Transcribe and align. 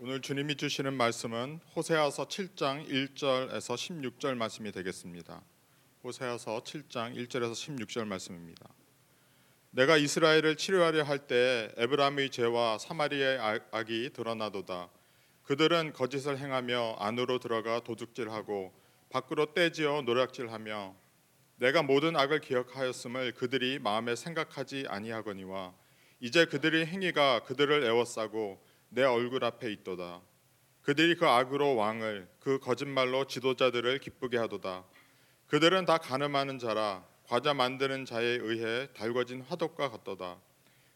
오늘 0.00 0.20
주님이 0.20 0.54
주시는 0.56 0.94
말씀은 0.94 1.60
호세아서 1.74 2.28
7장 2.28 2.88
1절에서 2.88 3.60
16절 3.60 4.36
말씀이 4.36 4.70
되겠습니다. 4.70 5.42
호세아서 6.04 6.60
7장 6.62 7.16
1절에서 7.16 7.52
16절 7.52 8.06
말씀입니다. 8.06 8.68
내가 9.70 9.96
이스라엘을 9.96 10.56
치료하려 10.56 11.02
할 11.02 11.26
때 11.26 11.72
에브라임의 11.76 12.30
죄와 12.30 12.78
사마리아의 12.78 13.38
악- 13.38 13.68
악이 13.74 14.10
드러나도다. 14.14 14.88
그들은 15.42 15.92
거짓을 15.92 16.38
행하며 16.38 16.96
안으로 17.00 17.38
들어가 17.38 17.80
도둑질하고 17.80 18.72
밖으로 19.10 19.52
떼지어 19.52 20.02
노략질하며 20.02 20.94
내가 21.56 21.82
모든 21.82 22.14
악을 22.14 22.40
기억하였음을 22.40 23.32
그들이 23.32 23.78
마음에 23.80 24.14
생각하지 24.14 24.84
아니하거니와 24.88 25.74
이제 26.20 26.44
그들의 26.44 26.86
행위가 26.86 27.42
그들을 27.44 27.82
애워싸고 27.84 28.60
내 28.88 29.02
얼굴 29.04 29.44
앞에 29.44 29.70
있도다. 29.72 30.22
그들이 30.82 31.16
그 31.16 31.26
악으로 31.26 31.74
왕을 31.76 32.28
그 32.40 32.58
거짓말로 32.58 33.26
지도자들을 33.26 33.98
기쁘게 33.98 34.38
하도다. 34.38 34.84
그들은 35.46 35.84
다 35.84 35.98
가늠하는 35.98 36.58
자라 36.58 37.04
과자 37.24 37.52
만드는 37.52 38.06
자에 38.06 38.24
의해 38.24 38.88
달궈진 38.94 39.42
화덕과 39.42 39.90
같도다. 39.90 40.38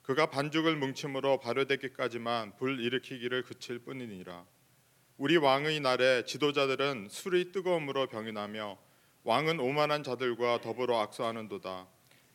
그가 0.02 0.26
반죽을 0.26 0.76
뭉침으로 0.76 1.38
발효되기까지만 1.40 2.56
불 2.56 2.80
일으키기를 2.80 3.42
그칠 3.42 3.78
뿐이니라. 3.80 4.44
우리 5.18 5.36
왕의 5.36 5.80
날에 5.80 6.24
지도자들은 6.24 7.08
술이 7.10 7.52
뜨거움으로 7.52 8.08
병이 8.08 8.32
나며 8.32 8.78
왕은 9.24 9.60
오만한 9.60 10.02
자들과 10.02 10.60
더불어 10.62 10.98
악수하는도다. 11.00 11.86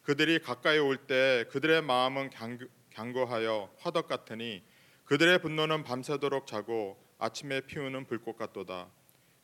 그들이 0.03 0.39
가까이 0.39 0.77
올 0.79 1.07
때 1.07 1.45
그들의 1.49 1.81
마음은 1.81 2.29
강구- 2.29 2.69
강고하여 2.95 3.73
화덕 3.79 4.07
같으니 4.07 4.63
그들의 5.07 5.39
분노는 5.39 5.83
밤새도록 5.85 6.47
자고 6.47 6.97
아침에 7.17 7.61
피우는 7.61 8.07
불꽃 8.07 8.35
같도다. 8.37 8.89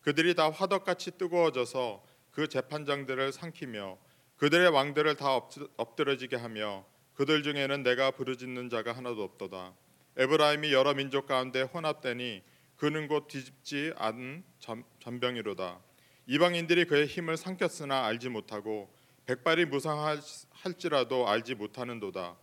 그들이 0.02 0.36
다 0.36 0.52
화덕같이 0.52 1.12
뜨거워져서 1.18 2.04
그 2.32 2.50
재판장들을 2.50 3.32
삼키며 3.32 3.98
그들의 4.36 4.70
왕들을 4.70 5.16
다 5.16 5.38
엎드- 5.38 5.70
엎드러지게 5.78 6.36
하며 6.36 6.86
그들 7.14 7.44
중에는 7.44 7.82
내가 7.84 8.12
부르짖는 8.12 8.70
자가 8.70 8.92
하나도 8.92 9.24
없도다. 9.24 9.74
에브라임이 10.18 10.74
여러 10.74 10.94
민족 10.94 11.28
가운데 11.28 11.62
혼합되니 11.62 12.44
그는 12.76 13.08
곧 13.08 13.28
뒤집지 13.30 13.94
않은 13.96 14.44
전- 14.60 14.84
전병이로다. 15.00 15.80
이방인들이 16.28 16.86
그의 16.86 17.06
힘을 17.08 17.38
삼켰으나 17.38 18.06
알지 18.06 18.28
못하고 18.28 18.94
백발이 19.28 19.66
무상할지라도 19.68 21.30
알지 21.30 21.56
못하는도다. 21.56 22.36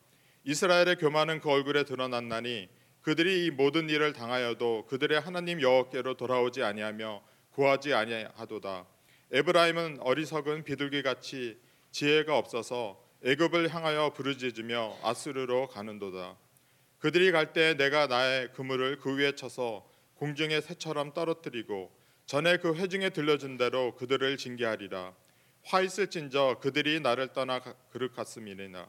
이스라엘의 0.45 0.97
교만은 0.97 1.41
그 1.41 1.51
얼굴에 1.51 1.85
드러났나니 1.85 2.71
그들이 3.03 3.47
이 3.47 3.51
모든 3.51 3.89
일을 3.89 4.13
당하여도 4.13 4.87
그들의 4.87 5.19
하나님 5.21 5.61
여호와께로 5.61 6.17
돌아오지 6.17 6.63
아니하며 6.63 7.23
구하지 7.53 7.95
아니하도다. 7.95 8.87
에브라임은 9.33 9.99
어리석은 10.01 10.65
비둘기 10.65 11.03
같이 11.03 11.59
지혜가 11.93 12.37
없어서 12.37 13.03
애굽을 13.25 13.69
향하여 13.75 14.13
부르짖으며 14.13 14.99
아수르로 15.03 15.69
가는도다. 15.69 16.37
그들이 16.99 17.33
갈 17.33 17.53
때 17.53 17.75
내가 17.75 18.07
나의 18.07 18.53
그물을 18.53 18.99
그 18.99 19.17
위에 19.17 19.33
쳐서 19.35 19.89
공중의 20.17 20.61
새처럼 20.63 21.15
떨어뜨리고 21.15 21.91
전에 22.27 22.59
그 22.59 22.75
회중에 22.75 23.11
들려준 23.11 23.57
대로 23.57 23.95
그들을 23.97 24.37
징계하리라. 24.37 25.15
화 25.65 25.81
있을진저 25.81 26.59
그들이 26.61 27.01
나를 27.01 27.33
떠나 27.33 27.61
가- 27.61 27.75
그릇 27.91 28.15
갔음이니라. 28.15 28.89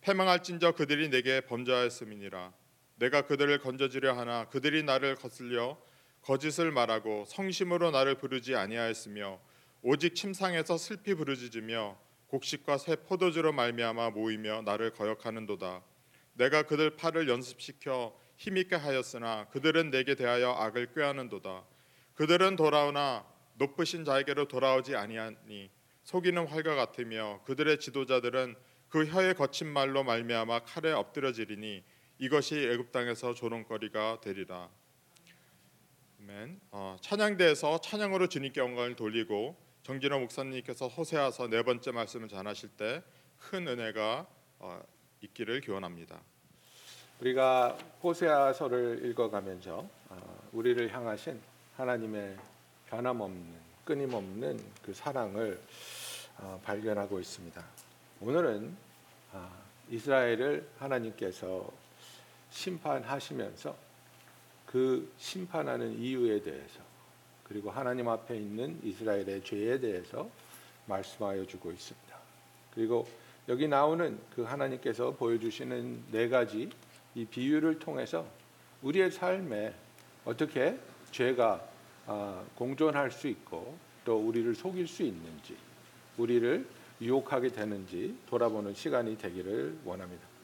패망할진저 0.00 0.72
그들이 0.72 1.08
내게 1.08 1.40
범죄하였음이니라. 1.42 2.52
내가 2.98 3.22
그들을 3.22 3.58
건져주려 3.58 4.12
하나 4.16 4.48
그들이 4.48 4.82
나를 4.82 5.14
거슬려 5.14 5.78
거짓을 6.22 6.72
말하고 6.72 7.24
성심으로 7.26 7.90
나를 7.90 8.16
부르지 8.16 8.56
아니하였으며 8.56 9.40
오직 9.82 10.14
침상에서 10.14 10.76
슬피 10.76 11.14
부르짖으며 11.14 11.96
곡식과 12.26 12.78
새 12.78 12.96
포도주로 12.96 13.52
말미암아 13.52 14.10
모이며 14.10 14.62
나를 14.62 14.90
거역하는도다. 14.90 15.82
내가 16.34 16.62
그들 16.64 16.96
팔을 16.96 17.28
연습시켜 17.28 18.18
힘있게 18.36 18.76
하였으나 18.76 19.46
그들은 19.50 19.90
내게 19.90 20.14
대하여 20.14 20.50
악을 20.52 20.92
꾀하는도다. 20.94 21.64
그들은 22.14 22.56
돌아오나 22.56 23.24
높으신 23.54 24.04
자에게로 24.04 24.48
돌아오지 24.48 24.96
아니하니 24.96 25.70
속이는 26.04 26.46
활과 26.46 26.74
같으며 26.74 27.40
그들의 27.44 27.78
지도자들은 27.80 28.56
그 28.88 29.06
혀의 29.06 29.34
거친 29.34 29.68
말로 29.68 30.04
말미암아 30.04 30.60
칼에 30.60 30.92
엎드려지리니 30.92 31.84
이것이 32.18 32.68
애굽 32.72 32.92
땅에서 32.92 33.34
조롱거리가 33.34 34.20
되리라. 34.20 34.68
아멘. 36.20 36.60
어, 36.70 36.96
찬양대에서 37.00 37.80
찬양으로 37.80 38.28
주님께 38.28 38.60
영광을 38.60 38.96
돌리고 38.96 39.56
정진호 39.82 40.18
목사님께서 40.20 40.88
호세아서 40.88 41.48
네 41.48 41.62
번째 41.62 41.92
말씀을 41.92 42.28
전하실 42.28 42.70
때 42.70 43.02
큰 43.38 43.66
은혜가 43.66 44.26
어, 44.58 44.80
있기를 45.22 45.60
기원합니다. 45.60 46.20
우리가 47.20 47.76
호세아서를 48.02 49.06
읽어가면서 49.06 49.88
어, 50.08 50.48
우리를 50.52 50.92
향하신 50.92 51.40
하나님의 51.76 52.36
변함없는 52.86 53.68
끊임없는 53.84 54.60
그 54.82 54.92
사랑을 54.92 55.60
어, 56.38 56.60
발견하고 56.64 57.18
있습니다. 57.18 57.64
오늘은 58.20 58.76
아, 59.32 59.50
이스라엘을 59.90 60.68
하나님께서 60.78 61.70
심판하시면서 62.50 63.76
그 64.66 65.10
심판하는 65.18 65.98
이유에 65.98 66.42
대해서 66.42 66.80
그리고 67.44 67.70
하나님 67.70 68.08
앞에 68.08 68.36
있는 68.36 68.78
이스라엘의 68.82 69.42
죄에 69.42 69.80
대해서 69.80 70.28
말씀하여 70.86 71.46
주고 71.46 71.72
있습니다. 71.72 72.18
그리고 72.74 73.08
여기 73.48 73.66
나오는 73.66 74.18
그 74.34 74.42
하나님께서 74.42 75.12
보여주시는 75.12 76.04
네 76.10 76.28
가지 76.28 76.68
이 77.14 77.24
비유를 77.24 77.78
통해서 77.78 78.26
우리의 78.82 79.10
삶에 79.10 79.74
어떻게 80.24 80.78
죄가 81.10 81.66
아, 82.06 82.44
공존할 82.54 83.10
수 83.10 83.28
있고 83.28 83.76
또 84.04 84.16
우리를 84.16 84.54
속일 84.54 84.86
수 84.86 85.02
있는지 85.02 85.56
우리를 86.16 86.66
유혹하게 87.00 87.48
되는지 87.48 88.16
돌아보는 88.28 88.74
시간이 88.74 89.16
되기를 89.18 89.78
원합니다. 89.84 90.37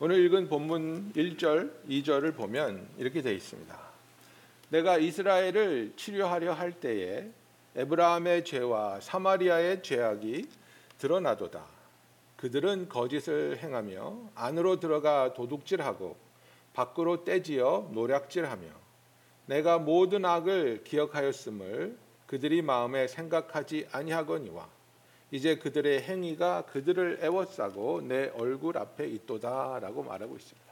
오늘 0.00 0.24
읽은 0.26 0.48
본문 0.48 1.12
1절, 1.16 1.72
2절을 1.88 2.36
보면 2.36 2.86
이렇게 2.98 3.20
되어 3.20 3.32
있습니다. 3.32 3.76
내가 4.68 4.96
이스라엘을 4.96 5.94
치료하려 5.96 6.52
할 6.52 6.70
때에 6.70 7.28
에브라함의 7.74 8.44
죄와 8.44 9.00
사마리아의 9.00 9.82
죄악이 9.82 10.48
드러나도다. 10.98 11.64
그들은 12.36 12.88
거짓을 12.88 13.58
행하며 13.58 14.30
안으로 14.36 14.78
들어가 14.78 15.34
도둑질하고 15.34 16.16
밖으로 16.74 17.24
떼지어 17.24 17.88
노략질하며 17.90 18.68
내가 19.46 19.78
모든 19.78 20.24
악을 20.24 20.84
기억하였음을 20.84 21.98
그들이 22.28 22.62
마음에 22.62 23.08
생각하지 23.08 23.88
아니하거니와 23.90 24.77
이제 25.30 25.56
그들의 25.56 26.02
행위가 26.02 26.62
그들을 26.62 27.20
애워싸고 27.22 28.02
내 28.02 28.30
얼굴 28.34 28.78
앞에 28.78 29.06
있도다라고 29.06 30.02
말하고 30.02 30.36
있습니다. 30.36 30.68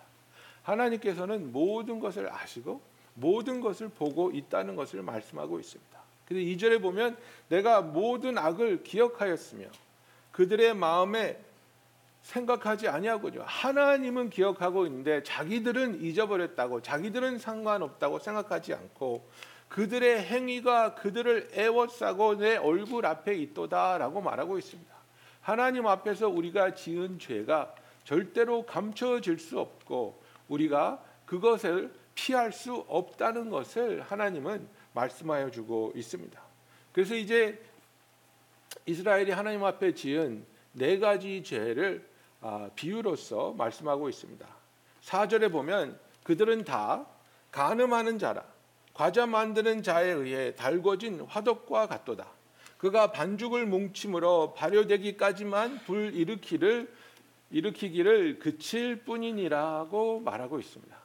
하나님께서는 0.63 1.53
모든 1.53 2.01
것을 2.01 2.33
아시고 2.33 2.81
모든 3.15 3.61
것을 3.61 3.89
보고 3.89 4.31
있다는 4.31 4.77
것을 4.77 5.03
말씀하고 5.03 5.61
있습니다. 5.61 5.97
그래서 6.27 6.45
2절에 6.45 6.83
보면 6.83 7.17
내가 7.49 7.83
모든 7.83 8.37
악을 8.37 8.83
기억하였으며 8.83 9.67
그들의 10.33 10.75
마음에 10.75 11.39
생각하지 12.23 12.89
아니하거든요. 12.89 13.45
하나님은 13.47 14.31
기억하고 14.31 14.87
있는데 14.87 15.23
자기들은 15.23 16.03
잊어버렸다고 16.03 16.83
자기들은 16.83 17.39
상관없다고 17.39 18.19
생각하지 18.19 18.75
않고 18.75 19.25
그들의 19.69 20.25
행위가 20.25 20.95
그들을 20.95 21.51
애워싸고 21.53 22.37
내 22.37 22.57
얼굴 22.57 23.07
앞에 23.07 23.35
있도다라고 23.35 24.21
말하고 24.21 24.59
있습니다. 24.59 24.95
하나님 25.41 25.87
앞에서 25.87 26.29
우리가 26.29 26.75
지은 26.75 27.19
죄가 27.19 27.75
절대로 28.05 28.65
감춰질 28.65 29.39
수 29.39 29.59
없고 29.59 30.21
우리가 30.49 31.03
그것을 31.25 31.93
피할 32.15 32.53
수 32.53 32.85
없다는 32.89 33.51
것을 33.51 34.03
하나님은 34.03 34.69
말씀하여 34.93 35.51
주고 35.51 35.93
있습니다. 35.95 36.41
그래서 36.93 37.15
이제 37.15 37.63
이스라엘이 38.87 39.33
하나님 39.33 39.65
앞에 39.65 39.93
지은 39.93 40.47
네 40.73 40.99
가지 40.99 41.43
죄를 41.43 42.09
아, 42.41 42.71
비유로서 42.75 43.53
말씀하고 43.53 44.09
있습니다. 44.09 44.47
4절에 45.03 45.51
보면 45.51 45.99
그들은 46.25 46.65
다 46.65 47.07
간음하는 47.51 48.19
자라 48.19 48.45
과자 48.97 49.27
만드는 49.27 49.83
자에 49.83 50.11
의해 50.11 50.55
달궈진 50.55 51.21
화덕과 51.21 51.87
같도다. 51.87 52.29
그가 52.79 53.13
반죽을 53.13 53.67
뭉침으로 53.67 54.55
발효되기까지만 54.55 55.81
불 55.85 56.15
일으키를 56.15 56.91
일으키기를 57.51 58.39
그칠 58.39 59.05
뿐이니라고 59.05 60.21
말하고 60.21 60.59
있습니다. 60.59 60.97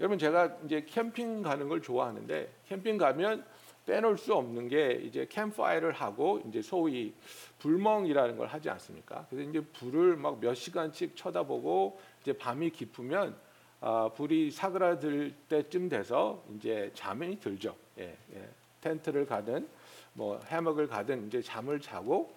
여러분 0.00 0.18
제가 0.18 0.56
이제 0.64 0.84
캠핑 0.84 1.42
가는 1.42 1.68
걸 1.68 1.80
좋아하는데 1.80 2.52
캠핑 2.66 2.98
가면 2.98 3.44
빼놓을 3.86 4.18
수 4.18 4.34
없는 4.34 4.66
게 4.66 5.00
이제 5.04 5.28
캠파이어를 5.30 5.92
하고 5.92 6.42
이제 6.48 6.60
소위 6.60 7.14
불멍이라는 7.60 8.36
걸 8.36 8.48
하지 8.48 8.68
않습니까? 8.68 9.24
그래서 9.30 9.48
이제 9.48 9.60
불을 9.60 10.16
막 10.16 10.40
몇 10.40 10.54
시간씩 10.54 11.14
쳐다보고 11.14 12.00
이제 12.22 12.32
밤이 12.32 12.70
깊으면 12.70 13.36
아, 13.80 14.10
불이 14.14 14.50
사그라들 14.50 15.34
때쯤 15.48 15.88
돼서 15.88 16.42
이제 16.56 16.90
잠이 16.94 17.38
들죠. 17.38 17.76
예, 17.98 18.16
예. 18.34 18.48
텐트를 18.80 19.26
가든 19.26 19.68
뭐 20.14 20.40
해먹을 20.46 20.86
가든 20.86 21.26
이제 21.26 21.42
잠을 21.42 21.80
자고 21.80 22.32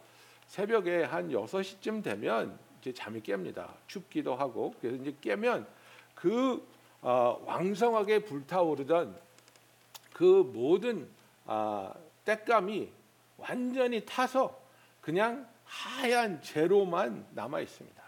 새벽에 0.47 1.03
한 1.03 1.30
6시쯤 1.30 2.03
되면 2.03 2.57
이제 2.81 2.94
잠이 2.94 3.21
깹니다. 3.21 3.69
춥기도 3.88 4.36
하고 4.36 4.74
그래서 4.81 5.01
이제 5.01 5.15
깨면 5.21 5.68
그 6.15 6.65
어, 7.01 7.41
왕성하게 7.45 8.25
불타오르던 8.25 9.18
그 10.12 10.24
모든 10.53 11.07
아, 11.45 11.94
때감이 12.25 12.89
완전히 13.38 14.03
타서 14.06 14.59
그냥 15.01 15.47
하얀 15.63 16.41
재로만 16.41 17.25
남아 17.31 17.62
있습니다. 17.62 18.03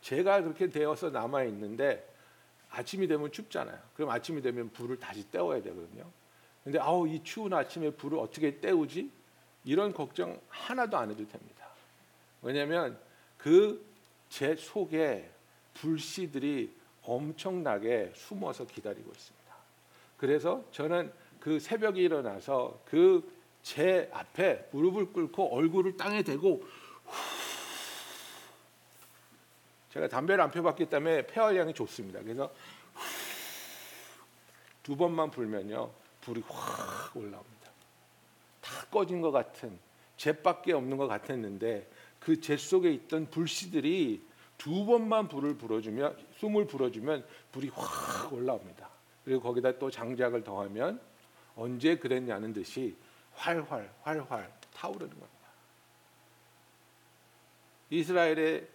제가 0.00 0.42
그렇게 0.42 0.70
되어서 0.70 1.10
남아 1.10 1.44
있는데 1.44 2.11
아침이 2.72 3.06
되면 3.06 3.30
춥잖아요. 3.30 3.78
그럼 3.94 4.10
아침이 4.10 4.42
되면 4.42 4.70
불을 4.70 4.98
다시 4.98 5.30
떼워야 5.30 5.62
되거든요. 5.62 6.10
근데 6.64 6.78
아우 6.78 7.06
이 7.06 7.22
추운 7.22 7.52
아침에 7.52 7.90
불을 7.90 8.18
어떻게 8.18 8.60
떼우지? 8.60 9.10
이런 9.64 9.92
걱정 9.92 10.40
하나도 10.48 10.96
안 10.96 11.10
해도 11.10 11.26
됩니다. 11.26 11.66
왜냐하면 12.42 12.98
그 13.38 13.92
제 14.32 14.56
속에 14.56 15.30
불씨들이 15.74 16.74
엄청나게 17.02 18.12
숨어서 18.14 18.66
기다리고 18.66 19.10
있습니다. 19.10 19.54
그래서 20.16 20.64
저는 20.72 21.12
그 21.38 21.60
새벽에 21.60 22.00
일어나서 22.00 22.80
그 22.86 23.22
제 23.62 24.10
앞에 24.12 24.68
무릎을 24.72 25.12
꿇고 25.12 25.54
얼굴을 25.54 25.96
땅에 25.96 26.22
대고 26.22 26.64
제가 29.92 30.08
담배를 30.08 30.42
안 30.42 30.50
펴봤기 30.50 30.86
때문에 30.86 31.26
폐활량이 31.26 31.74
좋습니다. 31.74 32.20
그래서 32.22 32.52
두 34.82 34.96
번만 34.96 35.30
불면요 35.30 35.90
불이 36.22 36.42
확 36.48 37.14
올라옵니다. 37.14 37.70
다 38.60 38.86
꺼진 38.90 39.20
것 39.20 39.30
같은 39.30 39.78
잿밖에 40.16 40.72
없는 40.72 40.96
것 40.96 41.08
같았는데 41.08 41.90
그잿 42.20 42.58
속에 42.58 42.90
있던 42.92 43.28
불씨들이 43.30 44.24
두 44.56 44.86
번만 44.86 45.28
불을 45.28 45.58
불어주면 45.58 46.16
숨을 46.36 46.66
불어주면 46.66 47.26
불이 47.50 47.68
확 47.74 48.32
올라옵니다. 48.32 48.88
그리고 49.24 49.42
거기다 49.42 49.78
또 49.78 49.90
장작을 49.90 50.42
더하면 50.42 51.00
언제 51.54 51.96
그랬냐는 51.98 52.52
듯이 52.52 52.96
활활 53.34 53.92
활활 54.02 54.52
타오르는 54.74 55.10
겁니다. 55.10 55.32
이스라엘의 57.90 58.68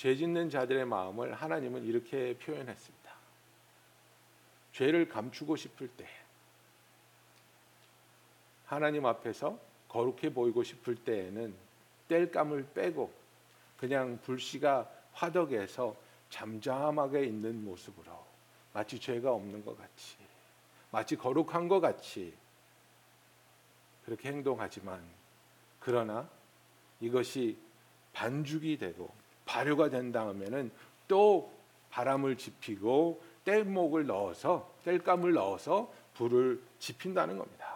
죄 0.00 0.16
짓는 0.16 0.48
자들의 0.48 0.86
마음을 0.86 1.34
하나님은 1.34 1.84
이렇게 1.84 2.32
표현했습니다. 2.38 3.12
죄를 4.72 5.06
감추고 5.06 5.56
싶을 5.56 5.88
때 5.88 6.08
하나님 8.64 9.04
앞에서 9.04 9.58
거룩해 9.88 10.32
보이고 10.32 10.62
싶을 10.62 10.94
때에는 10.94 11.54
땔감을 12.08 12.68
빼고 12.72 13.12
그냥 13.76 14.18
불씨가 14.22 14.90
화덕에서 15.12 15.94
잠잠하게 16.30 17.24
있는 17.26 17.62
모습으로 17.62 18.10
마치 18.72 18.98
죄가 18.98 19.30
없는 19.30 19.62
것 19.66 19.76
같이 19.76 20.16
마치 20.90 21.14
거룩한 21.14 21.68
것 21.68 21.78
같이 21.78 22.32
그렇게 24.06 24.30
행동하지만 24.30 25.04
그러나 25.78 26.26
이것이 27.02 27.58
반죽이 28.14 28.78
되고 28.78 29.19
발효가 29.50 29.90
된 29.90 30.12
다음에는 30.12 30.70
또 31.08 31.52
바람을 31.90 32.36
지피고 32.36 33.20
땔목을 33.44 34.06
넣어서 34.06 34.72
땔감을 34.84 35.32
넣어서 35.32 35.92
불을 36.14 36.62
지핀다는 36.78 37.36
겁니다. 37.36 37.66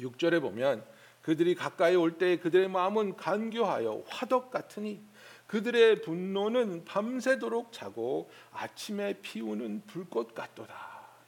6절에 0.00 0.40
보면 0.40 0.82
그들이 1.20 1.54
가까이 1.54 1.96
올 1.96 2.16
때 2.16 2.38
그들의 2.38 2.68
마음은 2.68 3.16
간교하여 3.16 4.04
화덕 4.08 4.50
같으니 4.50 5.02
그들의 5.48 6.00
분노는 6.00 6.86
밤새도록 6.86 7.72
자고 7.72 8.30
아침에 8.52 9.14
피우는 9.20 9.82
불꽃 9.86 10.34
같도다. 10.34 10.74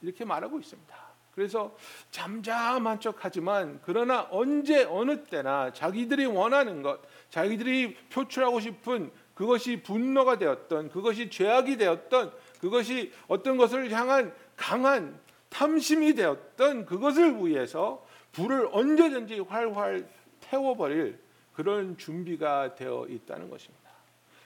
이렇게 0.01 0.25
말하고 0.25 0.59
있습니다. 0.59 1.10
그래서 1.33 1.75
잠잠한 2.11 2.99
척하지만 2.99 3.79
그러나 3.83 4.27
언제 4.31 4.83
어느 4.83 5.23
때나 5.23 5.71
자기들이 5.71 6.25
원하는 6.25 6.81
것, 6.81 6.99
자기들이 7.29 7.95
표출하고 8.09 8.59
싶은 8.59 9.11
그것이 9.33 9.81
분노가 9.81 10.37
되었던 10.37 10.89
그것이 10.89 11.29
죄악이 11.29 11.77
되었던 11.77 12.31
그것이 12.59 13.11
어떤 13.27 13.57
것을 13.57 13.89
향한 13.91 14.33
강한 14.55 15.19
탐심이 15.49 16.13
되었던 16.13 16.85
그것을 16.85 17.45
위해서 17.45 18.05
불을 18.33 18.69
언제든지 18.71 19.39
활활 19.39 20.07
태워버릴 20.41 21.19
그런 21.53 21.97
준비가 21.97 22.75
되어 22.75 23.05
있다는 23.07 23.49
것입니다. 23.49 23.81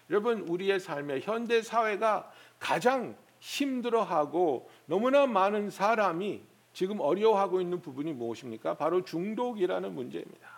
여러분 0.09 0.41
우리의 0.41 0.79
삶에 0.79 1.19
현대 1.21 1.61
사회가 1.61 2.31
가장 2.59 3.15
힘들어하고 3.39 4.69
너무나 4.85 5.25
많은 5.27 5.69
사람이 5.69 6.43
지금 6.75 6.99
어려워하고 6.99 7.61
있는 7.61 7.81
부분이 7.81 8.11
무엇입니까? 8.11 8.75
바로 8.75 9.01
중독이라는 9.05 9.95
문제입니다. 9.95 10.49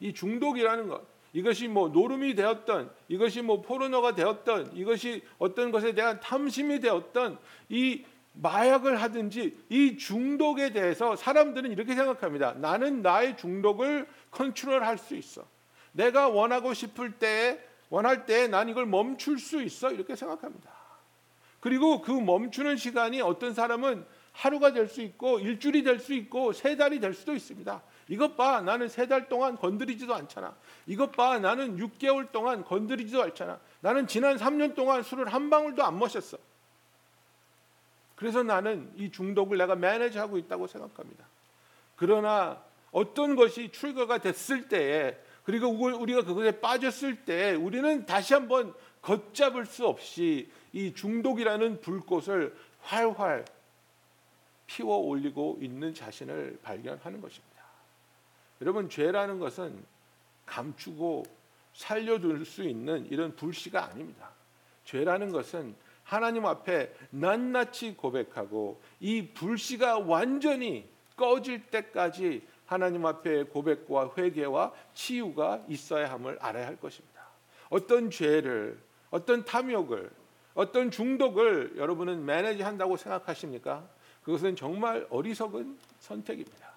이 0.00 0.12
중독이라는 0.12 0.88
것, 0.88 1.02
이것이 1.32 1.68
뭐 1.68 1.88
노름이 1.88 2.34
되었던, 2.34 2.92
이것이 3.06 3.40
뭐 3.40 3.62
포르노가 3.62 4.16
되었던, 4.16 4.72
이것이 4.74 5.22
어떤 5.38 5.70
것에 5.70 5.94
대한 5.94 6.18
탐심이 6.18 6.80
되었던 6.80 7.38
이 7.68 8.04
마약을 8.32 9.00
하든지 9.00 9.56
이 9.68 9.96
중독에 9.96 10.72
대해서 10.72 11.14
사람들은 11.14 11.70
이렇게 11.70 11.94
생각합니다. 11.94 12.54
나는 12.54 13.00
나의 13.00 13.36
중독을 13.36 14.08
컨트롤할 14.32 14.98
수 14.98 15.14
있어. 15.14 15.46
내가 15.92 16.28
원하고 16.28 16.74
싶을 16.74 17.12
때에 17.12 17.60
원할 17.88 18.26
때난 18.26 18.68
이걸 18.68 18.86
멈출 18.86 19.38
수 19.38 19.62
있어 19.62 19.92
이렇게 19.92 20.16
생각합니다. 20.16 20.72
그리고 21.60 22.02
그 22.02 22.10
멈추는 22.10 22.76
시간이 22.76 23.20
어떤 23.20 23.54
사람은 23.54 24.04
하루가 24.34 24.72
될 24.72 24.88
수 24.88 25.00
있고 25.00 25.38
일주일이 25.38 25.82
될 25.82 25.98
수 25.98 26.12
있고 26.12 26.52
세 26.52 26.76
달이 26.76 27.00
될 27.00 27.14
수도 27.14 27.34
있습니다. 27.34 27.82
이것 28.08 28.36
봐 28.36 28.60
나는 28.60 28.88
세 28.88 29.06
달 29.06 29.28
동안 29.28 29.56
건드리지도 29.56 30.14
않잖아. 30.14 30.54
이것 30.86 31.12
봐 31.12 31.38
나는 31.38 31.78
6개월 31.78 32.30
동안 32.32 32.64
건드리지도 32.64 33.22
않잖아. 33.22 33.58
나는 33.80 34.06
지난 34.06 34.36
3년 34.36 34.74
동안 34.74 35.02
술을 35.02 35.32
한 35.32 35.48
방울도 35.50 35.82
안 35.82 35.98
마셨어. 35.98 36.36
그래서 38.16 38.42
나는 38.42 38.92
이 38.96 39.10
중독을 39.10 39.56
내가 39.58 39.74
매니지하고 39.76 40.38
있다고 40.38 40.66
생각합니다. 40.66 41.24
그러나 41.96 42.62
어떤 42.92 43.36
것이 43.36 43.70
출거가 43.72 44.18
됐을 44.18 44.68
때에 44.68 45.16
그리고 45.44 45.68
우리가 45.68 46.22
그것에 46.22 46.60
빠졌을 46.60 47.24
때 47.24 47.54
우리는 47.54 48.06
다시 48.06 48.34
한번 48.34 48.74
걷잡을 49.02 49.66
수 49.66 49.86
없이 49.86 50.50
이 50.72 50.92
중독이라는 50.94 51.80
불꽃을 51.82 52.54
활활 52.80 53.44
피워 54.74 54.96
올리고 54.96 55.58
있는 55.60 55.94
자신을 55.94 56.58
발견하는 56.60 57.20
것입니다. 57.20 57.62
여러분 58.60 58.88
죄라는 58.88 59.38
것은 59.38 59.84
감추고 60.46 61.22
살려둘 61.74 62.44
수 62.44 62.64
있는 62.64 63.06
이런 63.06 63.36
불씨가 63.36 63.84
아닙니다. 63.84 64.30
죄라는 64.84 65.30
것은 65.30 65.76
하나님 66.02 66.44
앞에 66.44 66.92
낱낱이 67.10 67.94
고백하고 67.94 68.80
이 68.98 69.28
불씨가 69.28 70.00
완전히 70.00 70.88
꺼질 71.16 71.66
때까지 71.66 72.44
하나님 72.66 73.06
앞에 73.06 73.44
고백과 73.44 74.14
회개와 74.18 74.72
치유가 74.92 75.62
있어야 75.68 76.10
함을 76.10 76.36
알아야 76.40 76.66
할 76.66 76.76
것입니다. 76.80 77.22
어떤 77.70 78.10
죄를, 78.10 78.76
어떤 79.10 79.44
탐욕을, 79.44 80.10
어떤 80.54 80.90
중독을 80.90 81.74
여러분은 81.76 82.24
manage 82.24 82.62
한다고 82.62 82.96
생각하십니까? 82.96 83.93
그것은 84.24 84.56
정말 84.56 85.06
어리석은 85.10 85.78
선택입니다. 86.00 86.74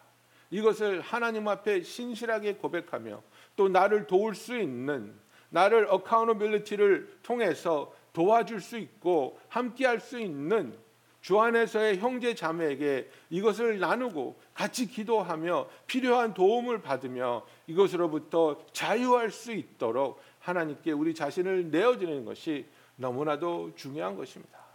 이것을 0.51 1.01
하나님 1.01 1.47
앞에 1.47 1.81
신실하게 1.81 2.55
고백하며 2.55 3.21
또 3.55 3.67
나를 3.67 4.07
도울 4.07 4.35
수 4.35 4.57
있는 4.57 5.13
나를 5.49 5.87
accountability를 5.89 7.19
통해서 7.23 7.93
도와줄 8.13 8.61
수 8.61 8.77
있고 8.77 9.39
함께할 9.49 9.99
수 9.99 10.19
있는 10.19 10.77
주 11.21 11.39
안에서의 11.39 11.97
형제 11.97 12.33
자매에게 12.35 13.09
이것을 13.29 13.79
나누고 13.79 14.39
같이 14.53 14.87
기도하며 14.87 15.67
필요한 15.85 16.33
도움을 16.33 16.81
받으며 16.81 17.45
이것으로부터 17.67 18.63
자유할 18.71 19.31
수 19.31 19.51
있도록 19.51 20.21
하나님께 20.39 20.91
우리 20.91 21.13
자신을 21.13 21.69
내어드리는 21.69 22.23
것이 22.23 22.65
너무나도 22.95 23.73
중요한 23.75 24.15
것입니다. 24.15 24.66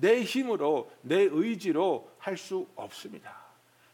내 0.00 0.22
힘으로 0.22 0.90
내 1.02 1.16
의지로 1.22 2.10
할 2.18 2.36
수 2.36 2.66
없습니다. 2.76 3.40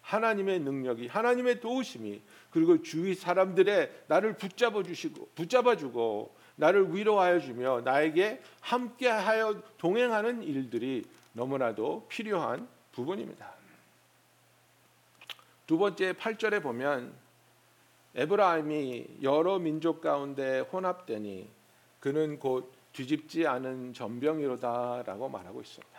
하나님의 0.02 0.60
능력이 0.60 1.08
하나님의 1.08 1.60
도우심이 1.60 2.22
그리고 2.50 2.80
주위 2.80 3.14
사람들의 3.14 4.04
나를 4.06 4.36
붙잡아 4.36 4.82
주시고 4.84 5.30
붙잡아 5.34 5.76
주고 5.76 6.32
나를 6.54 6.94
위로하여 6.94 7.40
주며 7.40 7.80
나에게 7.80 8.40
함께하여 8.60 9.62
동행하는 9.78 10.42
일들이 10.42 11.04
너무나도 11.32 12.06
필요한 12.08 12.68
부분입니다. 12.92 13.52
두 15.66 15.76
번째 15.76 16.12
8절에 16.12 16.62
보면 16.62 17.12
에브라임이 18.14 19.18
여러 19.22 19.58
민족 19.58 20.00
가운데 20.00 20.60
혼합되니 20.60 21.50
그는 21.98 22.38
곧 22.38 22.72
뒤집지 22.92 23.46
않은 23.46 23.92
전병이로다라고 23.92 25.28
말하고 25.28 25.60
있습니다. 25.60 25.95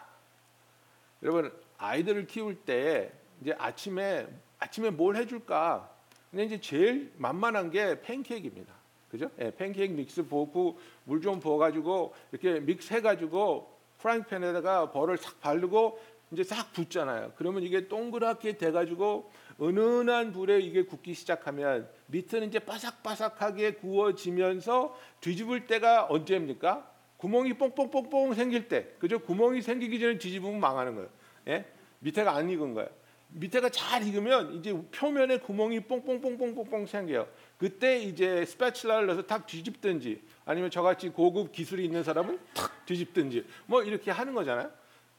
여러분 1.23 1.51
아이들을 1.77 2.27
키울 2.27 2.55
때 2.55 3.11
이제 3.41 3.55
아침에 3.57 4.27
아침에 4.59 4.89
뭘 4.89 5.15
해줄까? 5.15 5.89
근데 6.31 6.45
이제 6.45 6.59
제일 6.59 7.13
만만한 7.17 7.69
게 7.71 8.01
팬케이크입니다. 8.01 8.73
그죠? 9.09 9.29
예, 9.39 9.51
팬케이크 9.55 9.93
믹스 9.93 10.23
부고 10.23 10.79
물 11.05 11.21
좀 11.21 11.39
부어가지고 11.39 12.13
이렇게 12.31 12.59
믹스 12.59 12.93
해가지고 12.93 13.77
프라이팬에다가 13.99 14.91
버를 14.91 15.17
싹 15.17 15.39
바르고 15.39 15.99
이제 16.31 16.43
싹 16.43 16.73
붓잖아요. 16.73 17.31
그러면 17.37 17.63
이게 17.63 17.87
동그랗게 17.87 18.57
돼가지고 18.57 19.31
은은한 19.61 20.33
불에 20.33 20.59
이게 20.59 20.83
굽기 20.83 21.13
시작하면 21.13 21.89
밑에는 22.07 22.49
이제 22.49 22.59
바삭바삭하게 22.59 23.75
구워지면서 23.75 24.95
뒤집을 25.21 25.67
때가 25.67 26.07
언제입니까? 26.09 26.96
구멍이 27.17 27.53
뽕뽕뽕뽕 27.55 28.33
생길 28.35 28.67
때, 28.67 28.87
그죠? 28.99 29.19
구멍이 29.19 29.61
생기기 29.61 29.99
전에 29.99 30.17
뒤집으면 30.17 30.59
망하는 30.59 30.95
거예요. 30.95 31.09
예? 31.47 31.65
밑에가 31.99 32.35
안 32.35 32.49
익은 32.49 32.73
거예요. 32.73 32.89
밑에가 33.29 33.69
잘 33.69 34.07
익으면 34.07 34.53
이제 34.53 34.73
표면에 34.91 35.39
구멍이 35.39 35.81
뽕뽕뽕뽕뽕뽕 35.81 36.85
생겨요. 36.85 37.27
그때 37.57 37.99
이제 37.99 38.45
스패츌라를 38.45 39.07
넣어서 39.07 39.23
탁 39.23 39.45
뒤집든지 39.45 40.21
아니면 40.45 40.71
저같이 40.71 41.09
고급 41.09 41.51
기술이 41.51 41.83
있는 41.83 42.03
사람은 42.03 42.39
탁 42.53 42.85
뒤집든지 42.85 43.45
뭐 43.65 43.83
이렇게 43.83 44.11
하는 44.11 44.33
거잖아요. 44.33 44.71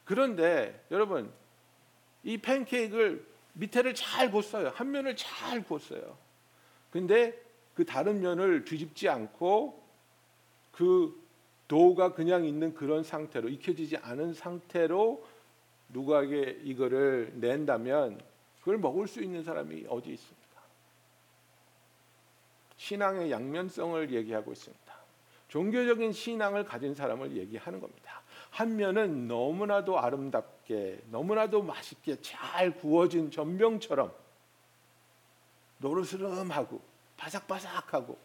그런데 0.05 0.83
여러분 0.89 1.31
이 2.23 2.37
팬케이크를 2.37 3.25
밑에를 3.53 3.93
잘 3.93 4.31
구웠어요. 4.31 4.69
한 4.73 4.89
면을 4.89 5.15
잘 5.15 5.63
구웠어요. 5.63 6.17
근데 6.89 7.39
그 7.75 7.85
다른 7.85 8.21
면을 8.21 8.65
뒤집지 8.65 9.07
않고 9.07 9.83
그 10.71 11.28
도우가 11.69 12.13
그냥 12.13 12.45
있는 12.45 12.73
그런 12.73 13.03
상태로 13.03 13.47
익혀지지 13.47 13.97
않은 13.97 14.33
상태로 14.33 15.23
누구에게 15.89 16.59
이거를 16.63 17.31
낸다면 17.35 18.19
그걸 18.59 18.79
먹을 18.79 19.07
수 19.07 19.21
있는 19.21 19.43
사람이 19.43 19.85
어디 19.87 20.11
있습니까? 20.13 20.61
신앙의 22.75 23.31
양면성을 23.31 24.11
얘기하고 24.11 24.51
있습니다. 24.51 24.93
종교적인 25.47 26.11
신앙을 26.11 26.65
가진 26.65 26.95
사람을 26.95 27.37
얘기하는 27.37 27.79
겁니다. 27.79 28.21
한 28.49 28.75
면은 28.75 29.27
너무나도 29.27 29.99
아름답게, 29.99 31.03
너무나도 31.11 31.61
맛있게 31.61 32.19
잘 32.21 32.71
구워진 32.77 33.29
전병처럼 33.29 34.11
노르스름하고 35.77 36.81
바삭바삭하고, 37.17 38.17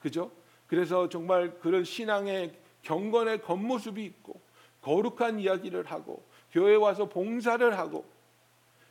그죠? 0.00 0.30
그래서 0.66 1.08
정말 1.08 1.58
그런 1.60 1.84
신앙의 1.84 2.61
경건의 2.82 3.42
겉모습이 3.42 4.04
있고 4.04 4.40
거룩한 4.82 5.38
이야기를 5.40 5.86
하고 5.90 6.24
교회 6.50 6.74
와서 6.74 7.08
봉사를 7.08 7.78
하고 7.78 8.04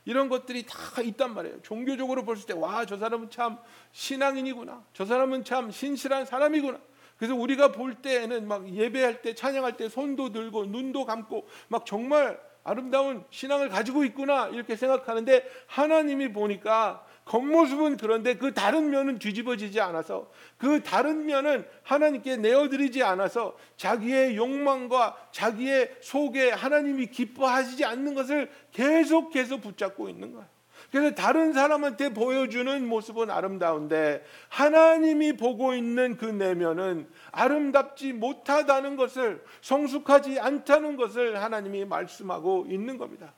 이런 0.05 0.29
것들이 0.29 0.65
다 0.65 1.01
있단 1.01 1.33
말이에요. 1.35 1.61
종교적으로 1.61 2.25
봤을 2.25 2.47
때 2.47 2.53
와 2.53 2.85
저 2.85 2.97
사람은 2.97 3.29
참 3.29 3.59
신앙인이구나. 3.91 4.83
저 4.93 5.05
사람은 5.05 5.43
참 5.43 5.69
신실한 5.69 6.25
사람이구나. 6.25 6.79
그래서 7.17 7.35
우리가 7.35 7.71
볼 7.71 7.93
때에는 7.95 8.47
막 8.47 8.67
예배할 8.67 9.21
때 9.21 9.35
찬양할 9.35 9.77
때 9.77 9.89
손도 9.89 10.31
들고 10.31 10.65
눈도 10.65 11.05
감고 11.05 11.47
막 11.67 11.85
정말 11.85 12.41
아름다운 12.63 13.23
신앙을 13.29 13.69
가지고 13.69 14.03
있구나 14.03 14.47
이렇게 14.47 14.75
생각하는데 14.75 15.45
하나님이 15.67 16.33
보니까 16.33 17.05
겉모습은 17.31 17.95
그런데 17.95 18.35
그 18.35 18.53
다른 18.53 18.89
면은 18.89 19.17
뒤집어지지 19.17 19.79
않아서 19.79 20.29
그 20.57 20.83
다른 20.83 21.25
면은 21.25 21.65
하나님께 21.83 22.35
내어드리지 22.35 23.03
않아서 23.03 23.55
자기의 23.77 24.35
욕망과 24.35 25.15
자기의 25.31 25.95
속에 26.01 26.51
하나님이 26.51 27.07
기뻐하시지 27.07 27.85
않는 27.85 28.15
것을 28.15 28.51
계속해서 28.73 29.61
붙잡고 29.61 30.09
있는 30.09 30.33
거예요. 30.33 30.45
그래서 30.91 31.15
다른 31.15 31.53
사람한테 31.53 32.13
보여주는 32.13 32.85
모습은 32.85 33.31
아름다운데 33.31 34.25
하나님이 34.49 35.37
보고 35.37 35.73
있는 35.73 36.17
그 36.17 36.25
내면은 36.25 37.07
아름답지 37.31 38.11
못하다는 38.11 38.97
것을 38.97 39.41
성숙하지 39.61 40.41
않다는 40.41 40.97
것을 40.97 41.41
하나님이 41.41 41.85
말씀하고 41.85 42.65
있는 42.69 42.97
겁니다. 42.97 43.31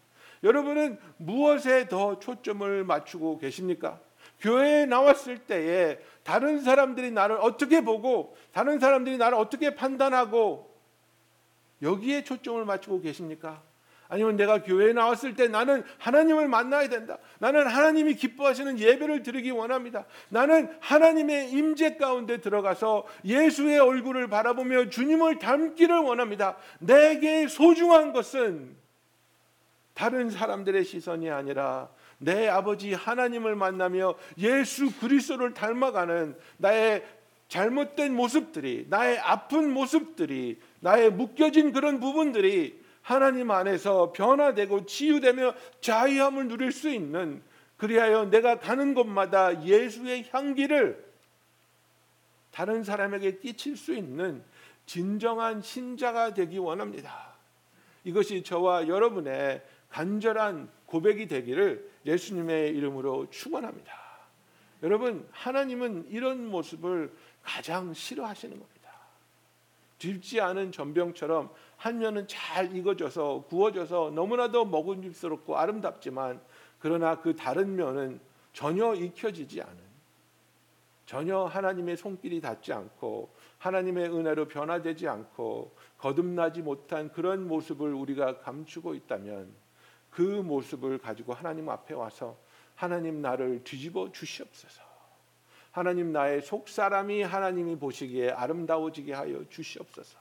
여러분은 0.43 0.97
무엇에 1.17 1.87
더 1.87 2.19
초점을 2.19 2.83
맞추고 2.83 3.39
계십니까? 3.39 3.99
교회에 4.41 4.85
나왔을 4.85 5.39
때에 5.39 5.99
다른 6.23 6.61
사람들이 6.61 7.11
나를 7.11 7.37
어떻게 7.39 7.81
보고 7.81 8.35
다른 8.51 8.79
사람들이 8.79 9.17
나를 9.17 9.37
어떻게 9.37 9.73
판단하고 9.75 10.73
여기에 11.81 12.23
초점을 12.23 12.63
맞추고 12.65 13.01
계십니까? 13.01 13.61
아니면 14.09 14.35
내가 14.35 14.61
교회에 14.61 14.93
나왔을 14.93 15.35
때 15.35 15.47
나는 15.47 15.83
하나님을 15.97 16.47
만나야 16.47 16.87
된다. 16.87 17.17
나는 17.39 17.65
하나님이 17.65 18.13
기뻐하시는 18.15 18.77
예배를 18.77 19.23
드리기 19.23 19.49
원합니다. 19.49 20.05
나는 20.29 20.69
하나님의 20.81 21.51
임재 21.51 21.95
가운데 21.95 22.39
들어가서 22.39 23.07
예수의 23.25 23.79
얼굴을 23.79 24.27
바라보며 24.27 24.89
주님을 24.89 25.39
닮기를 25.39 25.97
원합니다. 25.97 26.57
내게 26.79 27.47
소중한 27.47 28.13
것은 28.13 28.82
다른 29.93 30.29
사람들의 30.29 30.83
시선이 30.85 31.29
아니라 31.29 31.89
내 32.17 32.47
아버지 32.47 32.93
하나님을 32.93 33.55
만나며 33.55 34.15
예수 34.37 34.91
그리스도를 34.99 35.53
닮아가는 35.53 36.37
나의 36.57 37.05
잘못된 37.47 38.15
모습들이 38.15 38.87
나의 38.89 39.19
아픈 39.19 39.71
모습들이 39.71 40.59
나의 40.79 41.11
묶여진 41.11 41.71
그런 41.71 41.99
부분들이 41.99 42.81
하나님 43.01 43.51
안에서 43.51 44.13
변화되고 44.13 44.85
치유되며 44.85 45.53
자유함을 45.81 46.47
누릴 46.47 46.71
수 46.71 46.89
있는 46.89 47.43
그리하여 47.77 48.25
내가 48.29 48.59
가는 48.59 48.93
곳마다 48.93 49.63
예수의 49.63 50.29
향기를 50.31 51.03
다른 52.51 52.83
사람에게 52.83 53.39
끼칠 53.39 53.75
수 53.75 53.93
있는 53.93 54.43
진정한 54.85 55.61
신자가 55.61 56.33
되기 56.33 56.57
원합니다. 56.57 57.33
이것이 58.03 58.43
저와 58.43 58.87
여러분의 58.87 59.61
간절한 59.93 60.69
고백이 60.87 61.27
되기를 61.27 61.87
예수님의 62.07 62.75
이름으로 62.75 63.29
축원합니다. 63.29 63.93
여러분 64.81 65.27
하나님은 65.31 66.07
이런 66.09 66.47
모습을 66.49 67.13
가장 67.43 67.93
싫어하시는 67.93 68.57
겁니다. 68.57 68.73
딥지 69.99 70.41
않은 70.41 70.71
전병처럼 70.71 71.51
한 71.77 71.99
면은 71.99 72.27
잘 72.27 72.75
익어져서 72.75 73.45
구워져서 73.47 74.13
너무나도 74.15 74.65
먹음직스럽고 74.65 75.57
아름답지만 75.57 76.41
그러나 76.79 77.21
그 77.21 77.35
다른 77.35 77.75
면은 77.75 78.19
전혀 78.51 78.95
익혀지지 78.95 79.61
않은 79.61 79.77
전혀 81.05 81.43
하나님의 81.43 81.97
손길이 81.97 82.41
닿지 82.41 82.73
않고 82.73 83.31
하나님의 83.59 84.09
은혜로 84.09 84.47
변화되지 84.47 85.07
않고 85.07 85.75
거듭나지 85.99 86.63
못한 86.63 87.11
그런 87.11 87.47
모습을 87.47 87.93
우리가 87.93 88.39
감추고 88.39 88.95
있다면 88.95 89.62
그 90.13 90.21
모습을 90.21 90.99
가지고 90.99 91.33
하나님 91.33 91.69
앞에 91.69 91.93
와서 91.93 92.37
하나님 92.75 93.21
나를 93.21 93.63
뒤집어 93.63 94.11
주시옵소서. 94.11 94.81
하나님 95.71 96.11
나의 96.11 96.41
속 96.43 96.69
사람이 96.69 97.23
하나님이 97.23 97.77
보시기에 97.77 98.29
아름다워지게 98.29 99.13
하여 99.13 99.43
주시옵소서. 99.49 100.19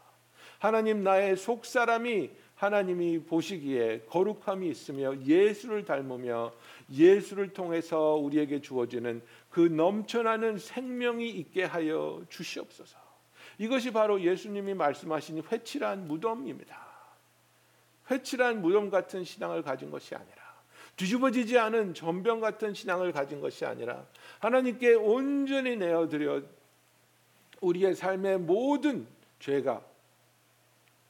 하나님 0.59 1.03
나의 1.03 1.37
속 1.37 1.67
사람이 1.67 2.31
하나님이 2.55 3.25
보시기에 3.25 4.05
거룩함이 4.09 4.69
있으며 4.69 5.21
예수를 5.21 5.85
닮으며 5.85 6.53
예수를 6.91 7.53
통해서 7.53 8.15
우리에게 8.15 8.61
주어지는 8.61 9.21
그 9.51 9.61
넘쳐나는 9.61 10.57
생명이 10.59 11.29
있게 11.29 11.65
하여 11.65 12.23
주시옵소서. 12.31 12.97
이것이 13.59 13.93
바로 13.93 14.21
예수님이 14.23 14.73
말씀하신 14.75 15.43
회칠한 15.51 16.07
무덤입니다. 16.07 16.92
회칠한 18.11 18.61
무덤 18.61 18.91
같은 18.91 19.25
신앙을 19.25 19.63
가진 19.63 19.91
것이 19.91 20.15
아니라 20.15 20.43
뒤집어지지 20.97 21.59
않은 21.59 21.95
전병 21.95 22.41
같은 22.41 22.75
신앙을 22.75 23.13
가진 23.13 23.41
것이 23.41 23.65
아니라 23.65 24.07
하나님께 24.41 24.95
온전히 24.95 25.77
내어드려 25.77 26.43
우리의 27.61 27.95
삶의 27.95 28.39
모든 28.41 29.07
죄가 29.39 29.83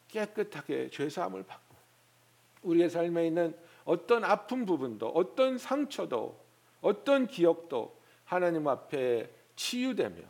깨끗하게 0.09 0.91
죄 0.91 1.09
사함을 1.09 1.43
받고 1.43 1.77
우리의 2.63 2.91
삶에 2.91 3.27
있는 3.27 3.57
어떤 3.85 4.25
아픈 4.25 4.65
부분도 4.67 5.09
어떤 5.09 5.59
상처도 5.59 6.39
어떤 6.81 7.27
기억도 7.27 7.97
하나님 8.25 8.69
앞에 8.69 9.31
치유되며 9.57 10.23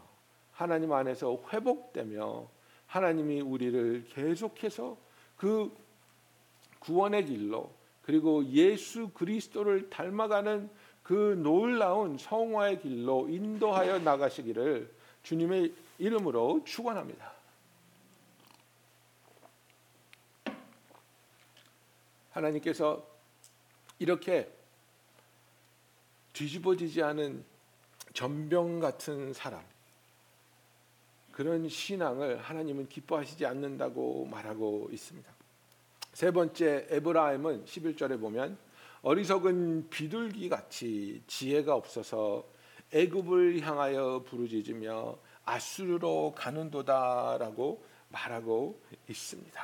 하나님 0.53 0.93
안에서 0.93 1.43
회복되며 1.53 2.49
하나님이 2.87 3.41
우리를 3.41 4.07
계속해서 4.11 4.97
그 5.37 5.75
구원의 6.83 7.27
길로 7.27 7.73
그리고 8.03 8.45
예수 8.47 9.09
그리스도를 9.11 9.89
닮아가는 9.89 10.69
그 11.03 11.39
놀라운 11.43 12.19
성화의 12.19 12.81
길로 12.81 13.29
인도하여 13.29 14.01
나가시기를 14.01 14.93
주님의 15.23 15.73
이름으로 15.99 16.63
축원합니다. 16.65 17.33
하나님께서 22.31 23.07
이렇게 23.99 24.51
뒤집어지지 26.33 27.03
않은 27.03 27.45
전병 28.15 28.81
같은 28.81 29.33
사람 29.33 29.63
그런 31.31 31.69
신앙을 31.69 32.39
하나님은 32.39 32.89
기뻐하시지 32.89 33.47
않는다고 33.47 34.27
말하고 34.27 34.89
있습니다. 34.93 35.42
세 36.13 36.31
번째 36.31 36.87
에브라임은 36.91 37.65
11절에 37.65 38.21
보면 38.21 38.59
어리석은 39.01 39.89
비둘기 39.89 40.49
같이 40.49 41.23
지혜가 41.27 41.75
없어서 41.75 42.47
애굽을 42.93 43.61
향하여 43.61 44.23
부르짖으며 44.27 45.19
아수르로 45.45 46.35
가는도다라고 46.37 47.83
말하고 48.11 48.81
있습니다. 49.09 49.63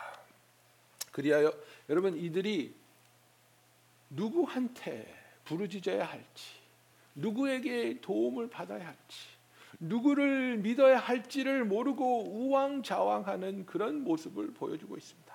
그리하여 1.13 1.53
여러분 1.91 2.17
이들이 2.17 2.75
누구한테 4.11 5.15
부르짖어야 5.45 6.05
할지 6.05 6.55
누구에게 7.15 8.01
도움을 8.01 8.49
받아야 8.49 8.87
할지 8.87 9.19
누구를 9.81 10.59
믿어야 10.59 10.99
할지를 10.99 11.65
모르고 11.65 12.25
우왕좌왕하는 12.31 13.67
그런 13.67 14.03
모습을 14.03 14.53
보여주고 14.55 14.97
있습니다. 14.97 15.28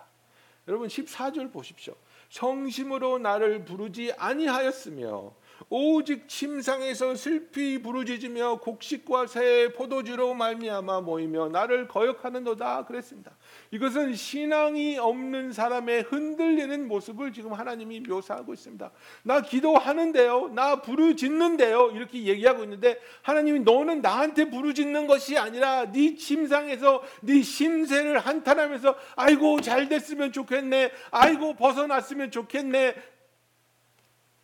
여러분 0.68 0.88
14절 0.88 1.52
보십시오. 1.52 1.96
성심으로 2.30 3.20
나를 3.20 3.66
부르지 3.66 4.14
아니하였으며 4.18 5.34
오직 5.70 6.28
침상에서 6.28 7.16
슬피 7.16 7.82
부르짖으며 7.82 8.60
곡식과 8.60 9.28
새 9.28 9.70
포도주로 9.74 10.34
말미암아 10.34 11.02
모이며 11.02 11.50
나를 11.50 11.88
거역하는도다 11.88 12.86
그랬습니다. 12.86 13.32
이것은 13.72 14.14
신앙이 14.14 14.98
없는 14.98 15.52
사람의 15.52 16.04
흔들리는 16.04 16.88
모습을 16.88 17.34
지금 17.34 17.54
하나님이 17.54 18.02
묘사하고 18.02 18.54
있습니다. 18.54 18.92
나 19.24 19.42
기도하는데요. 19.42 20.50
나 20.54 20.82
부르짖는데요. 20.82 21.92
이렇게 21.92 22.24
얘기하고 22.24 22.64
있는데 22.64 23.00
하나님이 23.22 23.62
너는 23.62 24.02
나한테 24.02 24.50
부르짖는 24.50 25.08
것이 25.08 25.38
아니라 25.38 25.92
네 25.92 26.16
침상에서 26.16 27.04
네 27.22 27.42
심세를 27.42 28.20
한탄하면서 28.20 28.96
아이고 29.16 29.62
잘 29.62 29.90
됐으면 29.90 30.32
좋겠네. 30.32 30.92
아이고 31.12 31.56
벗어났으면 31.56 32.32
좋겠네. 32.32 32.96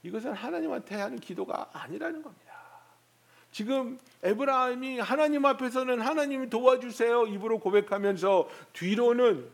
이것은 0.04 0.34
하나님한테 0.34 0.96
하는 0.96 1.20
기도가 1.20 1.70
아니라는 1.74 2.22
겁니다. 2.22 2.50
지금 3.52 3.98
에브라임이 4.24 5.00
하나님 5.00 5.46
앞에서는 5.46 6.00
하나님이 6.02 6.50
도와주세요 6.50 7.28
입으로 7.28 7.60
고백하면서 7.60 8.48
뒤로는 8.74 9.50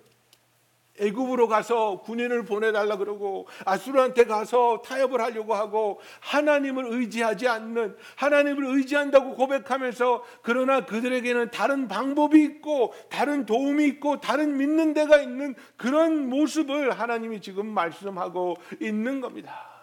애굽으로 0.97 1.49
가서 1.49 1.99
군인을 2.01 2.45
보내달라 2.45 2.95
그러고 2.97 3.47
아수르한테 3.65 4.25
가서 4.25 4.81
타협을 4.85 5.19
하려고 5.19 5.53
하고 5.53 5.99
하나님을 6.21 6.85
의지하지 6.87 7.49
않는 7.49 7.97
하나님을 8.15 8.65
의지한다고 8.77 9.35
고백하면서 9.35 10.23
그러나 10.41 10.85
그들에게는 10.85 11.51
다른 11.51 11.89
방법이 11.89 12.41
있고 12.43 12.93
다른 13.09 13.45
도움이 13.45 13.85
있고 13.87 14.21
다른 14.21 14.57
믿는 14.57 14.93
데가 14.93 15.21
있는 15.21 15.55
그런 15.75 16.29
모습을 16.29 16.97
하나님이 16.97 17.41
지금 17.41 17.67
말씀하고 17.67 18.55
있는 18.79 19.19
겁니다. 19.19 19.74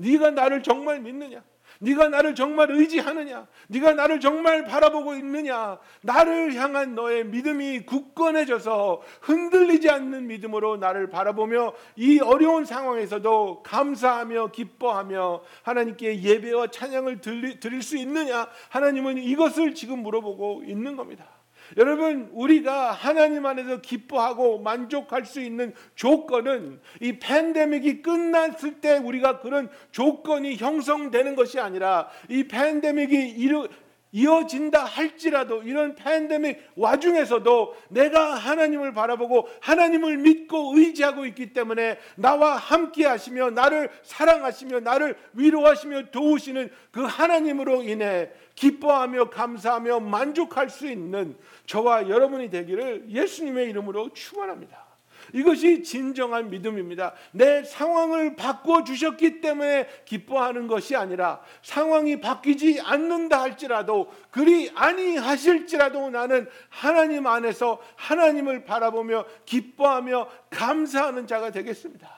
네가 0.00 0.30
나를 0.30 0.62
정말 0.62 1.00
믿느냐? 1.00 1.42
네가 1.82 2.08
나를 2.08 2.34
정말 2.34 2.70
의지하느냐? 2.70 3.46
네가 3.68 3.94
나를 3.94 4.20
정말 4.20 4.64
바라보고 4.64 5.14
있느냐? 5.16 5.78
나를 6.02 6.54
향한 6.54 6.94
너의 6.94 7.24
믿음이 7.26 7.86
굳건해져서 7.86 9.02
흔들리지 9.22 9.88
않는 9.88 10.26
믿음으로 10.26 10.76
나를 10.76 11.08
바라보며 11.08 11.72
이 11.96 12.18
어려운 12.20 12.64
상황에서도 12.64 13.62
감사하며 13.62 14.50
기뻐하며 14.50 15.42
하나님께 15.62 16.22
예배와 16.22 16.68
찬양을 16.68 17.20
드릴 17.20 17.82
수 17.82 17.96
있느냐? 17.96 18.48
하나님은 18.68 19.18
이것을 19.18 19.74
지금 19.74 20.02
물어보고 20.02 20.64
있는 20.66 20.96
겁니다. 20.96 21.39
여러분 21.76 22.28
우리가 22.32 22.92
하나님 22.92 23.46
안에서 23.46 23.80
기뻐하고 23.80 24.58
만족할 24.58 25.24
수 25.24 25.40
있는 25.40 25.74
조건은 25.94 26.80
이 27.00 27.18
팬데믹이 27.18 28.02
끝났을 28.02 28.80
때 28.80 28.98
우리가 28.98 29.40
그런 29.40 29.68
조건이 29.92 30.56
형성되는 30.56 31.36
것이 31.36 31.60
아니라 31.60 32.08
이 32.28 32.44
팬데믹이 32.48 33.30
이루, 33.30 33.68
이어진다 34.12 34.84
할지라도 34.84 35.62
이런 35.62 35.94
팬데믹 35.94 36.58
와중에서도 36.76 37.76
내가 37.90 38.34
하나님을 38.34 38.92
바라보고 38.92 39.48
하나님을 39.60 40.18
믿고 40.18 40.76
의지하고 40.76 41.26
있기 41.26 41.52
때문에 41.52 41.98
나와 42.16 42.56
함께 42.56 43.06
하시며 43.06 43.50
나를 43.50 43.90
사랑하시며 44.02 44.80
나를 44.80 45.16
위로하시며 45.34 46.10
도우시는 46.10 46.70
그 46.90 47.02
하나님으로 47.04 47.82
인해 47.82 48.30
기뻐하며 48.60 49.30
감사하며 49.30 50.00
만족할 50.00 50.68
수 50.68 50.86
있는 50.86 51.34
저와 51.64 52.10
여러분이 52.10 52.50
되기를 52.50 53.06
예수님의 53.08 53.70
이름으로 53.70 54.12
축원합니다. 54.12 54.86
이것이 55.32 55.82
진정한 55.82 56.50
믿음입니다. 56.50 57.14
내 57.32 57.64
상황을 57.64 58.36
바꿔 58.36 58.84
주셨기 58.84 59.40
때문에 59.40 59.88
기뻐하는 60.04 60.66
것이 60.66 60.94
아니라 60.94 61.40
상황이 61.62 62.20
바뀌지 62.20 62.82
않는다 62.82 63.40
할지라도 63.40 64.12
그리 64.30 64.70
아니하실지라도 64.74 66.10
나는 66.10 66.46
하나님 66.68 67.26
안에서 67.26 67.80
하나님을 67.96 68.66
바라보며 68.66 69.24
기뻐하며 69.46 70.28
감사하는 70.50 71.26
자가 71.26 71.50
되겠습니다. 71.50 72.10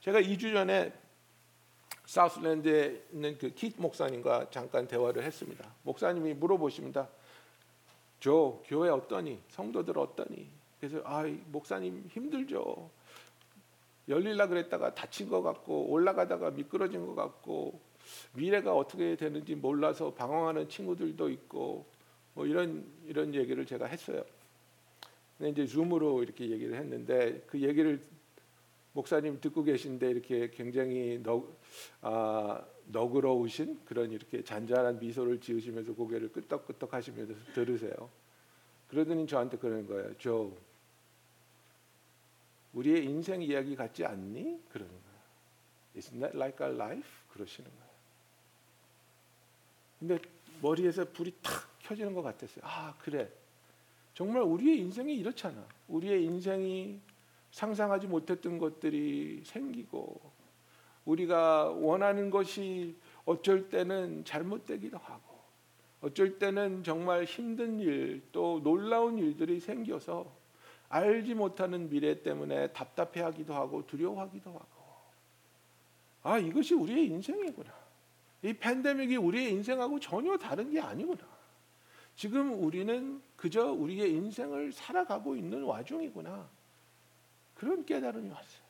제가 0.00 0.20
2주 0.22 0.52
전에 0.52 0.92
사우스랜드에 2.08 3.02
있는 3.12 3.36
그 3.36 3.50
킷 3.54 3.74
목사님과 3.78 4.48
잠깐 4.50 4.88
대화를 4.88 5.22
했습니다. 5.24 5.70
목사님이 5.82 6.32
물어보십니다. 6.34 7.06
저 8.18 8.62
교회 8.64 8.88
어떠니? 8.88 9.38
성도들 9.50 9.98
어떠니? 9.98 10.48
그래서 10.80 11.02
아 11.04 11.24
목사님 11.52 12.06
힘들죠. 12.08 12.88
열릴라 14.08 14.46
그랬다가 14.46 14.94
다친 14.94 15.28
것 15.28 15.42
같고 15.42 15.90
올라가다가 15.90 16.50
미끄러진 16.50 17.04
것 17.04 17.14
같고 17.14 17.78
미래가 18.32 18.74
어떻게 18.74 19.14
되는지 19.14 19.54
몰라서 19.54 20.10
방황하는 20.14 20.66
친구들도 20.66 21.28
있고 21.28 21.84
뭐 22.32 22.46
이런 22.46 22.90
이런 23.06 23.34
얘기를 23.34 23.66
제가 23.66 23.84
했어요. 23.84 24.24
근데 25.36 25.50
이제 25.50 25.66
줌으로 25.66 26.22
이렇게 26.22 26.48
얘기를 26.48 26.74
했는데 26.74 27.44
그 27.46 27.60
얘기를 27.60 28.00
목사님 28.92 29.40
듣고 29.40 29.62
계신데 29.62 30.10
이렇게 30.10 30.50
굉장히 30.50 31.20
너, 31.22 31.46
아, 32.00 32.64
너그러우신 32.86 33.84
그런 33.84 34.10
이렇게 34.10 34.42
잔잔한 34.42 34.98
미소를 34.98 35.40
지으시면서 35.40 35.94
고개를 35.94 36.32
끄덕끄덕 36.32 36.92
하시면서 36.94 37.34
들으세요. 37.54 38.10
그러더니 38.88 39.26
저한테 39.26 39.58
그러는 39.58 39.86
거예요. 39.86 40.16
조, 40.16 40.56
우리의 42.72 43.04
인생 43.04 43.42
이야기 43.42 43.76
같지 43.76 44.04
않니? 44.04 44.62
그러는 44.70 44.92
거예요. 44.92 45.18
Isn't 45.96 46.20
that 46.20 46.36
like 46.36 46.64
our 46.64 46.74
life? 46.74 47.08
그러시는 47.32 47.70
거예요. 47.70 47.88
근데 49.98 50.18
머리에서 50.62 51.04
불이 51.04 51.34
탁 51.42 51.52
켜지는 51.80 52.14
것 52.14 52.22
같았어요. 52.22 52.64
아, 52.64 52.94
그래. 52.98 53.28
정말 54.14 54.42
우리의 54.42 54.78
인생이 54.78 55.14
이렇잖아. 55.16 55.66
우리의 55.88 56.24
인생이 56.24 57.00
상상하지 57.50 58.06
못했던 58.06 58.58
것들이 58.58 59.42
생기고 59.44 60.32
우리가 61.04 61.70
원하는 61.70 62.30
것이 62.30 62.96
어쩔 63.24 63.68
때는 63.68 64.24
잘못되기도 64.24 64.98
하고 64.98 65.38
어쩔 66.00 66.38
때는 66.38 66.82
정말 66.84 67.24
힘든 67.24 67.80
일 67.80 68.28
또 68.32 68.60
놀라운 68.62 69.18
일들이 69.18 69.58
생겨서 69.58 70.30
알지 70.88 71.34
못하는 71.34 71.88
미래 71.88 72.22
때문에 72.22 72.72
답답해하기도 72.72 73.52
하고 73.54 73.86
두려워하기도 73.86 74.50
하고. 74.50 74.66
아 76.22 76.38
이것이 76.38 76.74
우리의 76.74 77.06
인생이구나. 77.06 77.72
이 78.42 78.52
팬데믹이 78.52 79.16
우리의 79.16 79.52
인생하고 79.52 79.98
전혀 79.98 80.36
다른 80.36 80.70
게 80.70 80.80
아니구나. 80.80 81.26
지금 82.14 82.62
우리는 82.64 83.20
그저 83.36 83.72
우리의 83.72 84.12
인생을 84.12 84.72
살아가고 84.72 85.36
있는 85.36 85.62
와중이구나 85.62 86.48
그런 87.58 87.84
깨달음이 87.84 88.30
왔어요. 88.30 88.62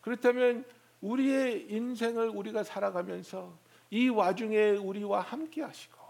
그렇다면 0.00 0.64
우리의 1.00 1.66
인생을 1.70 2.28
우리가 2.28 2.62
살아가면서 2.62 3.58
이 3.90 4.08
와중에 4.08 4.70
우리와 4.70 5.20
함께 5.20 5.62
하시고 5.62 6.00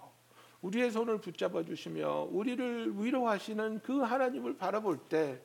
우리의 0.61 0.91
손을 0.91 1.19
붙잡아 1.19 1.65
주시며 1.65 2.29
우리를 2.31 3.03
위로하시는 3.03 3.81
그 3.83 4.01
하나님을 4.01 4.57
바라볼 4.57 4.99
때 5.09 5.41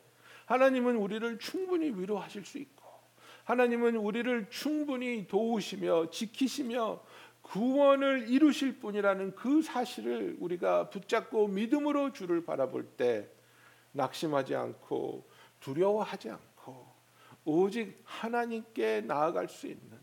하나님은 0.45 0.97
우리를 0.97 1.39
충분히 1.39 1.89
위로하실 1.89 2.45
수 2.45 2.57
있고 2.59 2.85
하나님은 3.45 3.95
우리를 3.95 4.49
충분히 4.49 5.27
도우시며 5.27 6.09
지키시며 6.11 7.01
구원을 7.41 8.27
이루실 8.27 8.79
분이라는 8.79 9.35
그 9.35 9.61
사실을 9.61 10.35
우리가 10.39 10.89
붙잡고 10.89 11.47
믿음으로 11.47 12.11
주를 12.11 12.43
바라볼 12.43 12.85
때 12.97 13.29
낙심하지 13.93 14.55
않고 14.55 15.25
두려워하지 15.59 16.29
않고 16.29 16.85
오직 17.45 18.01
하나님께 18.03 19.01
나아갈 19.01 19.47
수 19.47 19.67
있는 19.67 19.97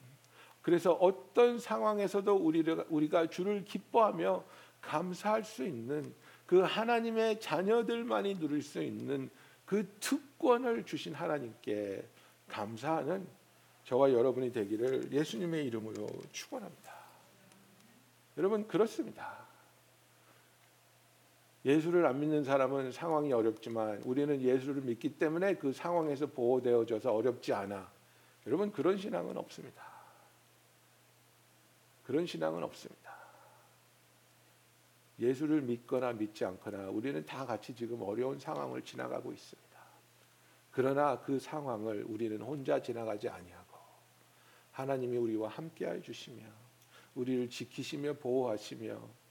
그래서 0.62 0.92
어떤 0.94 1.58
상황에서도 1.58 2.34
우리가 2.34 2.86
우리가 2.88 3.26
주를 3.28 3.64
기뻐하며 3.64 4.42
감사할 4.80 5.44
수 5.44 5.64
있는 5.64 6.14
그 6.46 6.60
하나님의 6.60 7.40
자녀들만이 7.40 8.38
누릴 8.38 8.62
수 8.62 8.82
있는 8.82 9.30
그 9.66 9.86
특권을 10.00 10.84
주신 10.84 11.14
하나님께 11.14 12.06
감사하는 12.48 13.26
저와 13.84 14.12
여러분이 14.12 14.52
되기를 14.52 15.12
예수님의 15.12 15.66
이름으로 15.66 16.08
축원합니다. 16.32 16.94
여러분 18.38 18.66
그렇습니다. 18.66 19.43
예수를 21.64 22.04
안 22.04 22.20
믿는 22.20 22.44
사람은 22.44 22.92
상황이 22.92 23.32
어렵지만 23.32 24.02
우리는 24.04 24.40
예수를 24.40 24.82
믿기 24.82 25.18
때문에 25.18 25.54
그 25.54 25.72
상황에서 25.72 26.26
보호되어져서 26.26 27.12
어렵지 27.12 27.52
않아. 27.54 27.90
여러분 28.46 28.70
그런 28.70 28.98
신앙은 28.98 29.36
없습니다. 29.38 29.82
그런 32.04 32.26
신앙은 32.26 32.62
없습니다. 32.62 33.14
예수를 35.18 35.62
믿거나 35.62 36.12
믿지 36.12 36.44
않거나 36.44 36.90
우리는 36.90 37.24
다 37.24 37.46
같이 37.46 37.74
지금 37.74 38.02
어려운 38.02 38.38
상황을 38.38 38.82
지나가고 38.82 39.32
있습니다. 39.32 39.64
그러나 40.70 41.20
그 41.20 41.38
상황을 41.38 42.04
우리는 42.08 42.40
혼자 42.42 42.82
지나가지 42.82 43.28
아니하고 43.28 43.78
하나님이 44.72 45.16
우리와 45.16 45.48
함께해 45.48 46.02
주시며 46.02 46.42
우리를 47.14 47.48
지키시며 47.48 48.14
보호하시며 48.14 49.23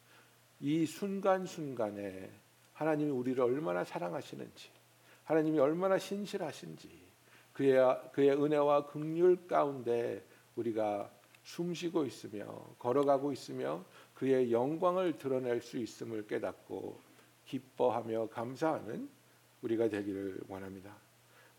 이 0.59 0.85
순간순간에 0.85 2.29
하나님이 2.73 3.11
우리를 3.11 3.41
얼마나 3.41 3.83
사랑하시는지 3.83 4.69
하나님이 5.25 5.59
얼마나 5.59 5.97
신실하신지 5.97 6.89
그의 7.53 7.77
그의 8.11 8.31
은혜와 8.31 8.87
긍휼 8.87 9.47
가운데 9.47 10.23
우리가 10.55 11.09
숨쉬고 11.43 12.05
있으며 12.05 12.45
걸어가고 12.79 13.31
있으며 13.31 13.83
그의 14.15 14.51
영광을 14.51 15.17
드러낼 15.17 15.61
수 15.61 15.77
있음을 15.77 16.25
깨닫고 16.27 16.99
기뻐하며 17.45 18.29
감사하는 18.29 19.09
우리가 19.61 19.89
되기를 19.89 20.41
원합니다. 20.47 20.95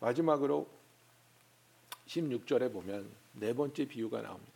마지막으로 0.01 0.69
16절에 2.07 2.73
보면 2.73 3.09
네 3.33 3.55
번째 3.55 3.87
비유가 3.87 4.23
나옵니다. 4.23 4.54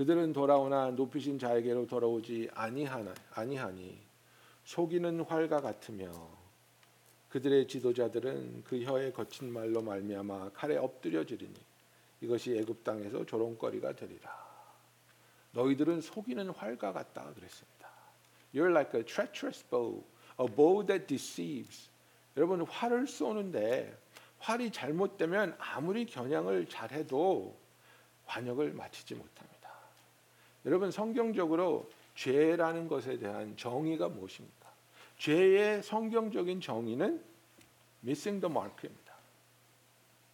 그들은 0.00 0.32
돌아오나 0.32 0.92
높이신 0.92 1.38
자에게로 1.38 1.86
돌아오지 1.86 2.48
아니하나 2.54 3.12
아니하니 3.34 3.98
속이는 4.64 5.20
활과 5.20 5.60
같으며 5.60 6.10
그들의 7.28 7.68
지도자들은 7.68 8.64
그 8.64 8.82
혀에 8.82 9.12
거친 9.12 9.52
말로 9.52 9.82
말미암아 9.82 10.52
칼에 10.54 10.78
엎드려지리니 10.78 11.54
이것이 12.22 12.56
애굽 12.56 12.82
땅에서 12.82 13.26
조롱거리가 13.26 13.92
되리라. 13.92 14.34
너희들은 15.52 16.00
속이는 16.00 16.48
활과 16.48 16.94
같다 16.94 17.34
그랬습니다. 17.34 17.90
You're 18.54 18.70
like 18.70 18.98
a 18.98 19.04
treacherous 19.04 19.68
bow, 19.68 20.02
a 20.40 20.46
bow 20.46 20.86
that 20.86 21.06
deceives. 21.08 21.90
여러분 22.38 22.62
활을 22.62 23.06
쏘는데 23.06 23.94
활이 24.38 24.70
잘못되면 24.70 25.56
아무리 25.58 26.06
겨냥을 26.06 26.70
잘해도 26.70 27.54
관역을 28.24 28.72
맞추지 28.72 29.14
못합니다. 29.14 29.49
여러분 30.64 30.90
성경적으로 30.90 31.90
죄라는 32.14 32.88
것에 32.88 33.18
대한 33.18 33.56
정의가 33.56 34.08
무엇입니까? 34.08 34.70
죄의 35.16 35.82
성경적인 35.82 36.60
정의는 36.60 37.22
missing 38.02 38.40
the 38.40 38.50
mark입니다. 38.50 39.14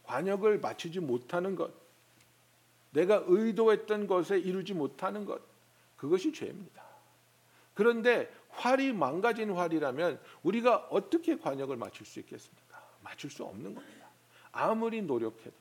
관역을 0.05 0.61
맞추지 0.61 1.01
못하는 1.01 1.57
것, 1.57 1.73
내가 2.91 3.25
의도했던 3.27 4.07
것에 4.07 4.39
이루지 4.39 4.75
못하는 4.75 5.25
것, 5.25 5.43
그것이 5.97 6.33
죄입니다. 6.33 6.83
그런데 7.75 8.33
활이 8.49 8.93
망가진 8.93 9.51
활이라면 9.51 10.21
우리가 10.43 10.89
어떻게 10.91 11.37
관역을 11.37 11.77
맞출 11.77 12.07
수 12.07 12.21
있겠습니까? 12.21 12.83
맞출 13.03 13.31
수 13.31 13.45
없는 13.45 13.75
겁니다. 13.75 14.07
아무리 14.53 15.03
노력해도. 15.03 15.55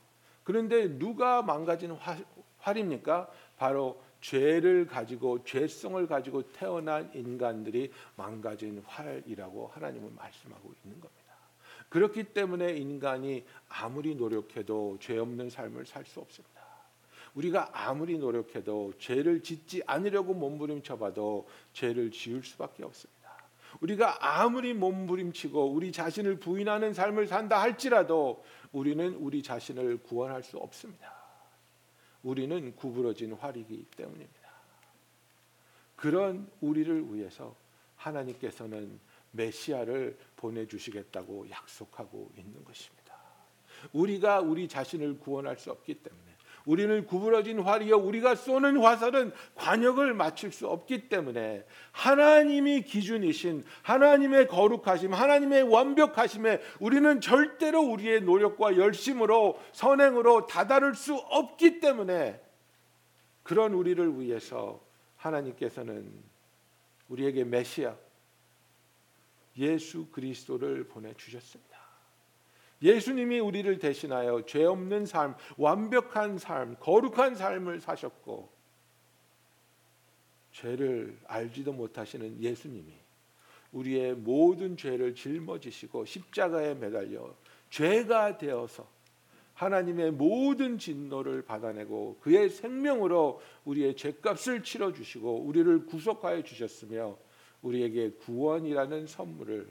그런데 0.44 0.88
누가 0.98 1.42
망가진 1.42 1.92
활, 1.92 2.24
활입니까? 2.60 3.30
바로 3.58 4.02
죄를 4.26 4.88
가지고 4.88 5.44
죄성을 5.44 6.08
가지고 6.08 6.42
태어난 6.52 7.12
인간들이 7.14 7.92
망가진 8.16 8.82
활이라고 8.84 9.68
하나님은 9.68 10.16
말씀하고 10.16 10.74
있는 10.84 11.00
겁니다. 11.00 11.36
그렇기 11.90 12.24
때문에 12.34 12.76
인간이 12.76 13.46
아무리 13.70 14.16
노력해도 14.16 14.98
죄 15.00 15.20
없는 15.20 15.52
삶을 15.52 15.86
살 15.86 16.04
수 16.06 16.20
없습니다. 16.22 16.56
우리가 17.36 17.70
아무리 17.74 18.18
노력해도 18.18 18.94
죄를 18.98 19.44
짓지 19.44 19.84
않으려고 19.86 20.34
몸부림쳐 20.34 20.98
봐도 20.98 21.48
죄를 21.74 22.10
지을 22.10 22.42
수밖에 22.42 22.84
없습니다. 22.84 23.16
우리가 23.82 24.42
아무리 24.42 24.74
몸부림치고 24.74 25.72
우리 25.72 25.92
자신을 25.92 26.40
부인하는 26.40 26.94
삶을 26.94 27.28
산다 27.28 27.62
할지라도 27.62 28.44
우리는 28.72 29.14
우리 29.16 29.44
자신을 29.44 29.98
구원할 29.98 30.42
수 30.42 30.58
없습니다. 30.58 31.15
우리는 32.26 32.76
구부러진 32.76 33.34
활이기 33.34 33.86
때문입니다. 33.96 34.50
그런 35.96 36.50
우리를 36.60 37.14
위해서 37.14 37.56
하나님께서는 37.98 39.00
메시아를 39.32 40.18
보내주시겠다고 40.36 41.50
약속하고 41.52 42.32
있는 42.36 42.64
것입니다. 42.66 43.16
우리가 43.94 44.42
우리 44.42 44.68
자신을 44.68 45.20
구원할 45.20 45.58
수 45.58 45.72
없기 45.72 45.94
때문에 46.02 46.25
우리는 46.66 47.06
구부러진 47.06 47.60
활이요 47.60 47.98
우리가 47.98 48.36
쏘는 48.36 48.78
화살은 48.78 49.32
관역을 49.56 50.14
맞출 50.14 50.52
수 50.52 50.68
없기 50.68 51.10
때문에 51.10 51.66
하나님이 51.92 52.82
기준이신 52.84 53.66
하나님의 53.84 54.48
거룩하심 54.48 55.14
하나님의 55.14 55.64
완벽하심에 55.64 56.62
우리는 56.80 57.22
절대로 57.22 57.82
우리의 57.82 58.22
노력과 58.22 58.78
열심으로 58.78 59.60
선행으로 59.74 60.48
다다를 60.48 60.96
수 60.96 61.16
없기 61.16 61.80
때문에 61.80 62.42
그런 63.44 63.74
우리를 63.74 64.20
위해서 64.20 64.84
하나님께서는 65.18 66.12
우리에게 67.10 67.44
메시아 67.44 67.96
예수 69.58 70.08
그리스도를 70.08 70.88
보내 70.88 71.14
주셨습니다. 71.14 71.75
예수님이 72.82 73.40
우리를 73.40 73.80
대신하여 73.80 74.46
죄 74.46 74.66
없는 74.66 75.06
삶, 75.06 75.36
완벽한 75.58 76.38
삶, 76.38 76.76
거룩한 76.80 77.36
삶을 77.36 77.80
사셨고 77.82 78.50
죄를 80.52 81.18
알지도 81.26 81.74
못하시는 81.74 82.42
예수님이 82.42 82.94
우리의 83.72 84.16
모든 84.16 84.78
죄를 84.78 85.16
짊어지시고 85.16 86.06
십자가에 86.06 86.76
매달려 86.76 87.36
죄가 87.70 88.38
되어서 88.38 88.88
하나님의 89.54 90.12
모든 90.12 90.78
진노를 90.78 91.44
받아내고 91.44 92.18
그의 92.22 92.50
생명으로 92.50 93.42
우리의 93.64 93.96
죄값을 93.96 94.64
치러 94.64 94.92
주시고 94.94 95.42
우리를 95.42 95.86
구속하여 95.86 96.44
주셨으며 96.44 97.18
우리에게 97.62 98.12
구원이라는 98.12 99.08
선물을 99.08 99.68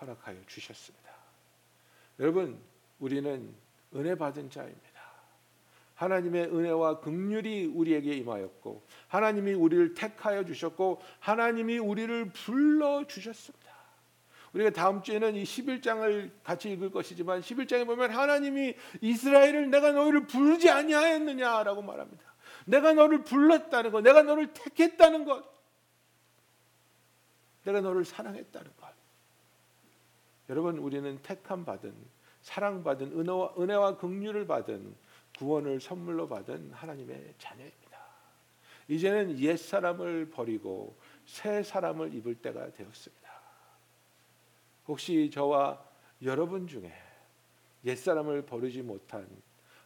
허락하여 0.00 0.36
주셨습니다. 0.46 0.99
여러분, 2.20 2.60
우리는 2.98 3.54
은혜 3.94 4.14
받은 4.14 4.50
자입니다. 4.50 4.90
하나님의 5.94 6.44
은혜와 6.44 7.00
긍휼이 7.00 7.66
우리에게 7.66 8.14
임하였고 8.14 8.86
하나님이 9.08 9.52
우리를 9.52 9.94
택하여 9.94 10.44
주셨고 10.44 11.00
하나님이 11.18 11.78
우리를 11.78 12.30
불러 12.32 13.06
주셨습니다. 13.06 13.70
우리가 14.52 14.70
다음 14.70 15.02
주에는 15.02 15.34
이 15.36 15.44
11장을 15.44 16.30
같이 16.42 16.70
읽을 16.72 16.90
것이지만 16.90 17.40
11장에 17.40 17.86
보면 17.86 18.10
하나님이 18.10 18.74
이스라엘을 19.00 19.70
내가 19.70 19.92
너희를 19.92 20.26
부르지 20.26 20.70
아니하였느냐라고 20.70 21.82
말합니다. 21.82 22.24
내가 22.66 22.92
너를 22.92 23.24
불렀다는 23.24 23.92
것, 23.92 24.00
내가 24.02 24.22
너를 24.22 24.52
택했다는 24.52 25.24
것, 25.24 25.44
내가 27.64 27.80
너를 27.80 28.04
사랑했다는 28.04 28.70
것. 28.76 28.89
여러분 30.50 30.78
우리는 30.78 31.16
택함 31.22 31.64
받은 31.64 31.94
사랑받은 32.42 33.16
은혜와, 33.16 33.54
은혜와 33.56 33.96
긍휼을 33.98 34.48
받은 34.48 34.96
구원을 35.38 35.80
선물로 35.80 36.28
받은 36.28 36.72
하나님의 36.72 37.34
자녀입니다. 37.38 38.00
이제는 38.88 39.38
옛 39.38 39.56
사람을 39.56 40.30
버리고 40.30 40.98
새 41.24 41.62
사람을 41.62 42.12
입을 42.14 42.34
때가 42.34 42.72
되었습니다. 42.72 43.30
혹시 44.88 45.30
저와 45.32 45.80
여러분 46.22 46.66
중에 46.66 46.92
옛 47.84 47.94
사람을 47.94 48.42
버리지 48.42 48.82
못한 48.82 49.28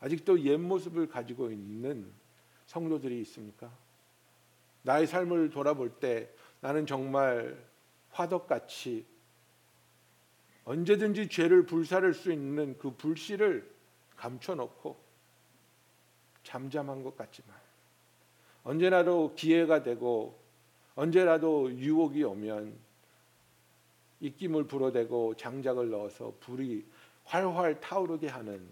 아직도 0.00 0.40
옛 0.44 0.56
모습을 0.56 1.06
가지고 1.08 1.50
있는 1.50 2.10
성도들이 2.64 3.20
있습니까? 3.20 3.70
나의 4.80 5.06
삶을 5.06 5.50
돌아볼 5.50 5.90
때 6.00 6.30
나는 6.60 6.86
정말 6.86 7.62
화덕같이 8.12 9.12
언제든지 10.64 11.28
죄를 11.28 11.66
불사를 11.66 12.14
수 12.14 12.32
있는 12.32 12.78
그 12.78 12.90
불씨를 12.90 13.70
감춰놓고 14.16 14.98
잠잠한 16.42 17.02
것 17.02 17.16
같지만 17.16 17.54
언제라도 18.62 19.34
기회가 19.34 19.82
되고 19.82 20.38
언제라도 20.94 21.72
유혹이 21.72 22.22
오면 22.22 22.78
입김을 24.20 24.64
불어대고 24.64 25.36
장작을 25.36 25.90
넣어서 25.90 26.32
불이 26.40 26.86
활활 27.24 27.80
타오르게 27.80 28.28
하는 28.28 28.66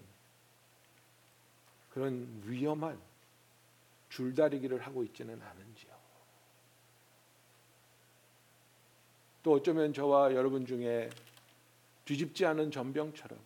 그런 1.91 2.41
위험한 2.45 2.99
줄다리기를 4.09 4.79
하고 4.79 5.03
있지는 5.03 5.39
않은지요. 5.41 5.93
또 9.43 9.53
어쩌면 9.53 9.93
저와 9.93 10.33
여러분 10.33 10.65
중에 10.65 11.09
뒤집지 12.05 12.45
않은 12.45 12.71
전병처럼 12.71 13.39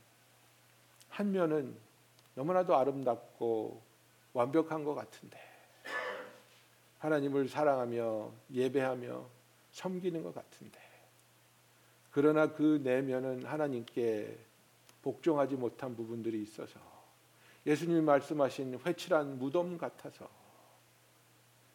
한 1.10 1.32
면은 1.32 1.76
너무나도 2.36 2.76
아름답고 2.76 3.82
완벽한 4.34 4.84
것 4.84 4.94
같은데 4.94 5.40
하나님을 7.00 7.48
사랑하며 7.48 8.32
예배하며 8.52 9.26
섬기는 9.72 10.24
것 10.24 10.34
같은데 10.34 10.80
그러나 12.12 12.52
그 12.52 12.82
내면은 12.84 13.44
하나님께 13.44 14.38
복종하지 15.04 15.56
못한 15.56 15.96
부분들이 15.96 16.42
있어서 16.42 16.80
예수님이 17.66 18.02
말씀하신 18.02 18.80
회칠한 18.86 19.38
무덤 19.38 19.78
같아서 19.78 20.30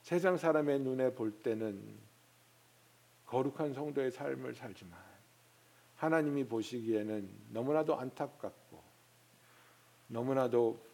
세상 0.03 0.37
사람의 0.37 0.81
눈에 0.81 1.14
볼 1.14 1.31
때는 1.31 1.81
거룩한 3.27 3.73
성도의 3.73 4.11
삶을 4.11 4.55
살지만 4.55 5.12
하나님이 6.03 6.43
보시기에는 6.49 7.31
너무나도 7.51 7.97
안타깝고 7.97 8.83
너무나도 10.09 10.85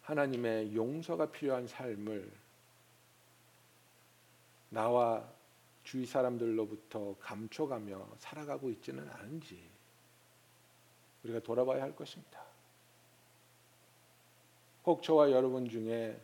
하나님의 0.00 0.74
용서가 0.74 1.30
필요한 1.30 1.66
삶을 1.66 2.32
나와 4.70 5.30
주위 5.84 6.06
사람들로부터 6.06 7.16
감춰가며 7.20 8.14
살아가고 8.16 8.70
있지는 8.70 9.10
않은지 9.10 9.62
우리가 11.22 11.40
돌아봐야 11.40 11.82
할 11.82 11.94
것입니다. 11.94 12.42
혹 14.86 15.02
저와 15.02 15.32
여러분 15.32 15.68
중에 15.68 16.18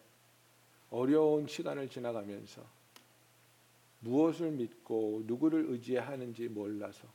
어려운 0.89 1.47
시간을 1.47 1.91
지나가면서 1.91 2.65
무엇을 4.01 4.53
믿고 4.53 5.25
누구를 5.27 5.67
의지해야 5.69 6.07
하는지 6.07 6.49
몰라서 6.49 7.07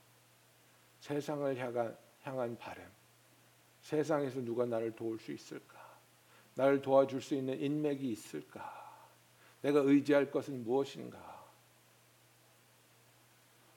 세상을 1.00 1.58
향한, 1.58 1.98
향한 2.24 2.58
바람, 2.58 2.86
세상에서 3.82 4.42
누가 4.42 4.66
나를 4.66 4.96
도울 4.96 5.20
수 5.20 5.32
있을까? 5.32 5.78
나를 6.56 6.82
도와줄 6.82 7.22
수 7.22 7.36
있는 7.36 7.60
인맥이 7.60 8.10
있을까? 8.12 8.78
내가 9.62 9.80
의지할 9.80 10.32
것은 10.32 10.64
무엇인가? 10.64 11.46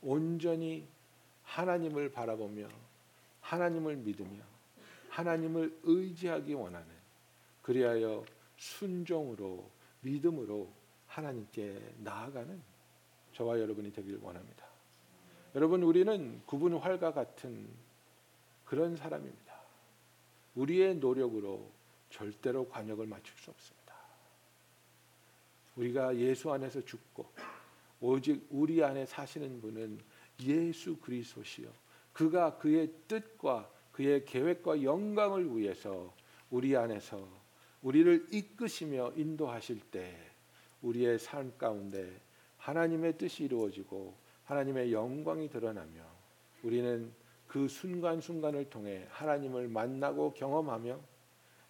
온전히 0.03 0.87
하나님을 1.45 2.11
바라보며 2.11 2.69
하나님을 3.41 3.97
믿으며 3.97 4.43
하나님을 5.11 5.81
의지하기 5.83 6.55
원하는 6.55 6.89
그리하여 7.63 8.25
순종으로 8.57 9.69
믿음으로 10.01 10.73
하나님께 11.07 11.95
나아가는 11.99 12.61
저와 13.33 13.59
여러분이 13.59 13.93
되길 13.93 14.19
원합니다. 14.23 14.70
여러분 15.57 15.83
우리는 15.83 16.41
구분 16.47 16.77
활과 16.77 17.13
같은 17.13 17.69
그런 18.65 18.97
사람입니다. 18.97 19.55
우리의 20.55 20.97
노력으로 20.97 21.69
절대로 22.11 22.69
관역을 22.69 23.07
맞출 23.07 23.37
수 23.37 23.51
없습니다. 23.51 23.95
우리가 25.77 26.17
예수 26.17 26.53
안에서 26.53 26.85
죽고 26.85 27.27
오직 28.01 28.47
우리 28.51 28.83
안에 28.83 29.07
사시는 29.07 29.61
분은 29.61 30.01
예수 30.43 30.97
그리스도시요 30.99 31.71
그가 32.13 32.57
그의 32.59 32.93
뜻과 33.09 33.71
그의 33.93 34.25
계획과 34.25 34.83
영광을 34.83 35.57
위해서 35.57 36.15
우리 36.51 36.77
안에서 36.77 37.27
우리를 37.83 38.29
이끄시며 38.33 39.13
인도하실 39.17 39.81
때 39.91 40.17
우리의 40.83 41.19
삶 41.19 41.57
가운데 41.59 42.21
하나님의 42.59 43.19
뜻이 43.19 43.45
이루어지고 43.45 44.15
하나님의 44.51 44.93
영광이 44.93 45.49
드러나며 45.49 46.03
우리는 46.65 47.13
그 47.47 47.69
순간순간을 47.69 48.69
통해 48.69 49.07
하나님을 49.11 49.69
만나고 49.69 50.35
경험하며 50.35 50.99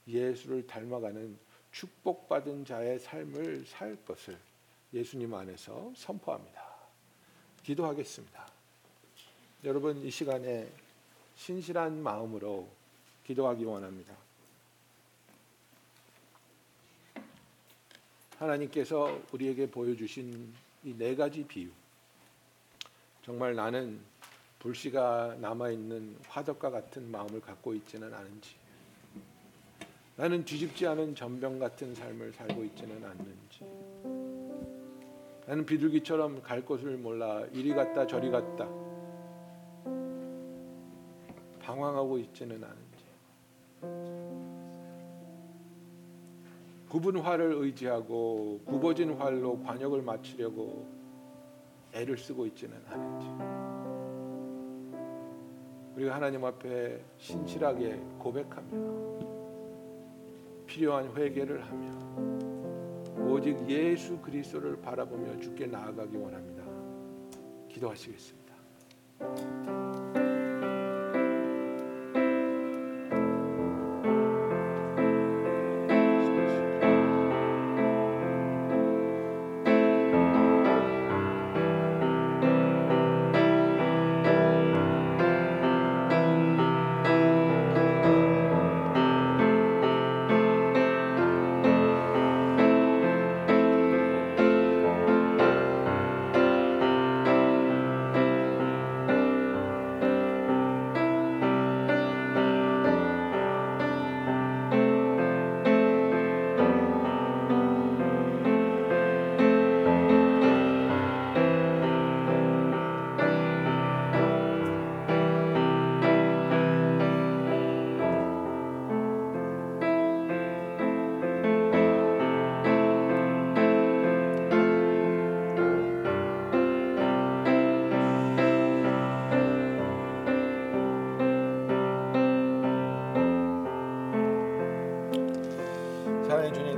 예수를 0.09 0.67
닮아가는 0.67 1.39
축복받은 1.73 2.65
자의 2.65 2.99
삶을 2.99 3.67
살 3.67 3.97
것을 4.07 4.39
예수님 4.95 5.33
안에서 5.35 5.93
선포합니다. 5.95 6.65
기도하겠습니다. 7.63 8.51
여러분 9.65 10.03
이 10.03 10.11
시간에 10.11 10.67
신실한 11.37 12.03
마음으로 12.03 12.67
기도하기 13.27 13.63
원합니다. 13.65 14.17
하나님께서 18.39 19.21
우리에게 19.33 19.71
보여주신 19.71 20.55
이 20.83 20.95
네 20.97 21.15
가지 21.15 21.45
비유. 21.45 21.69
정말 23.23 23.55
나는 23.55 24.01
불씨가 24.61 25.37
남아 25.41 25.71
있는 25.71 26.17
화덕과 26.29 26.71
같은 26.71 27.11
마음을 27.11 27.41
갖고 27.41 27.75
있지는 27.75 28.13
않은지, 28.13 28.57
나는 30.17 30.45
뒤집지 30.45 30.87
않은 30.87 31.15
전병 31.15 31.59
같은 31.59 31.95
삶을 31.95 32.33
살고 32.33 32.65
있지는 32.65 33.05
않는지, 33.05 33.65
나는 35.47 35.67
비둘기처럼 35.67 36.43
갈 36.43 36.65
곳을 36.65 36.97
몰라 36.97 37.45
이리 37.53 37.75
갔다 37.75 38.07
저리 38.07 38.31
갔다 38.31 38.69
방황하고 41.61 42.19
있지는 42.19 42.63
않은지, 42.65 42.81
활을 47.23 47.53
의지하고 47.53 48.61
굽어진 48.65 49.13
활로 49.15 49.63
관역을 49.63 50.03
맞추려고 50.03 51.00
애를 51.93 52.17
쓰고 52.17 52.47
있지는 52.47 52.77
않은지 52.89 53.27
우리가 55.97 56.15
하나님 56.15 56.45
앞에 56.45 57.03
신실하게 57.19 58.01
고백하며 58.19 59.21
필요한 60.67 61.15
회개를 61.17 61.63
하며 61.65 61.91
오직 63.29 63.69
예수 63.69 64.19
그리스도를 64.19 64.81
바라보며 64.81 65.39
주께 65.41 65.67
나아가기 65.67 66.17
원합니다. 66.17 66.65
기도하시겠습니다. 67.69 68.55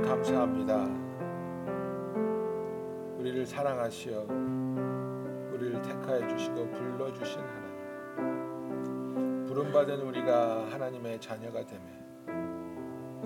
감사합니다. 0.03 0.85
우리를 3.17 3.43
사랑하시어 3.45 4.25
우리를 5.53 5.81
택하여 5.81 6.27
주시고 6.27 6.69
불러 6.71 7.13
주신 7.13 7.39
하나님. 7.39 9.45
부름 9.45 9.71
받은 9.71 10.01
우리가 10.01 10.65
하나님의 10.71 11.21
자녀가 11.21 11.65
되매 11.65 11.83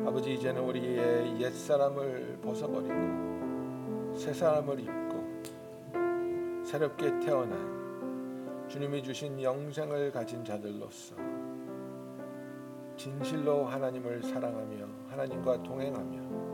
아버지 0.06 0.36
이제는 0.36 0.62
우리의 0.62 1.42
옛 1.42 1.52
사람을 1.52 2.38
벗어버리고 2.44 4.14
새 4.16 4.32
사람을 4.34 4.80
입고 4.80 5.42
새롭게 6.64 7.18
태어난 7.20 8.68
주님이 8.68 9.02
주신 9.02 9.42
영생을 9.42 10.12
가진 10.12 10.46
자들로서 10.46 11.16
진실로 12.96 13.66
하나님을 13.66 14.22
사랑하며 14.22 14.86
하나님과 15.10 15.64
동행하며 15.64 16.47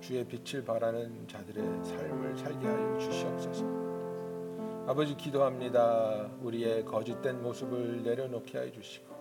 주의 0.00 0.24
빛을 0.24 0.64
바라는 0.64 1.26
자들의 1.26 1.84
삶을 1.84 2.36
살게 2.36 2.66
하여 2.66 2.98
주시옵소서. 2.98 3.64
아버지 4.86 5.16
기도합니다. 5.16 6.30
우리의 6.40 6.84
거짓된 6.84 7.42
모습을 7.42 8.02
내려놓게 8.02 8.58
하여 8.58 8.70
주시고 8.70 9.18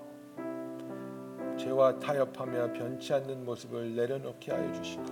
죄와 1.58 2.00
타협하며 2.00 2.74
변치 2.74 3.14
않는 3.14 3.44
모습을 3.44 3.96
내려놓게 3.96 4.52
하여 4.52 4.72
주시고 4.74 5.04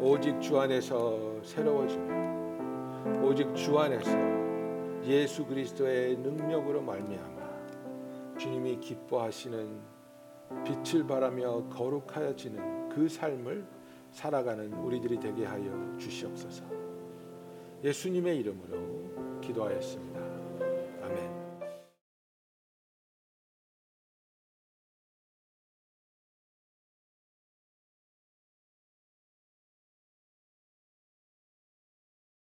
오직 0.00 0.40
주 0.40 0.58
안에서 0.58 1.42
새로워지며 1.44 3.22
오직 3.22 3.54
주 3.54 3.78
안에서 3.78 4.10
예수 5.04 5.46
그리스도의 5.46 6.16
능력으로 6.16 6.80
말미암아 6.80 8.36
주님이 8.38 8.80
기뻐하시는 8.80 9.80
빛을 10.64 11.06
바라며 11.06 11.68
거룩하여지는 11.68 12.88
그 12.88 13.08
삶을 13.08 13.79
살아가는 14.12 14.72
우리들이 14.74 15.18
되게 15.18 15.44
하여 15.44 15.96
주시옵소서. 15.98 16.64
예수님의 17.84 18.38
이름으로 18.38 19.40
기도하였습니다. 19.40 20.09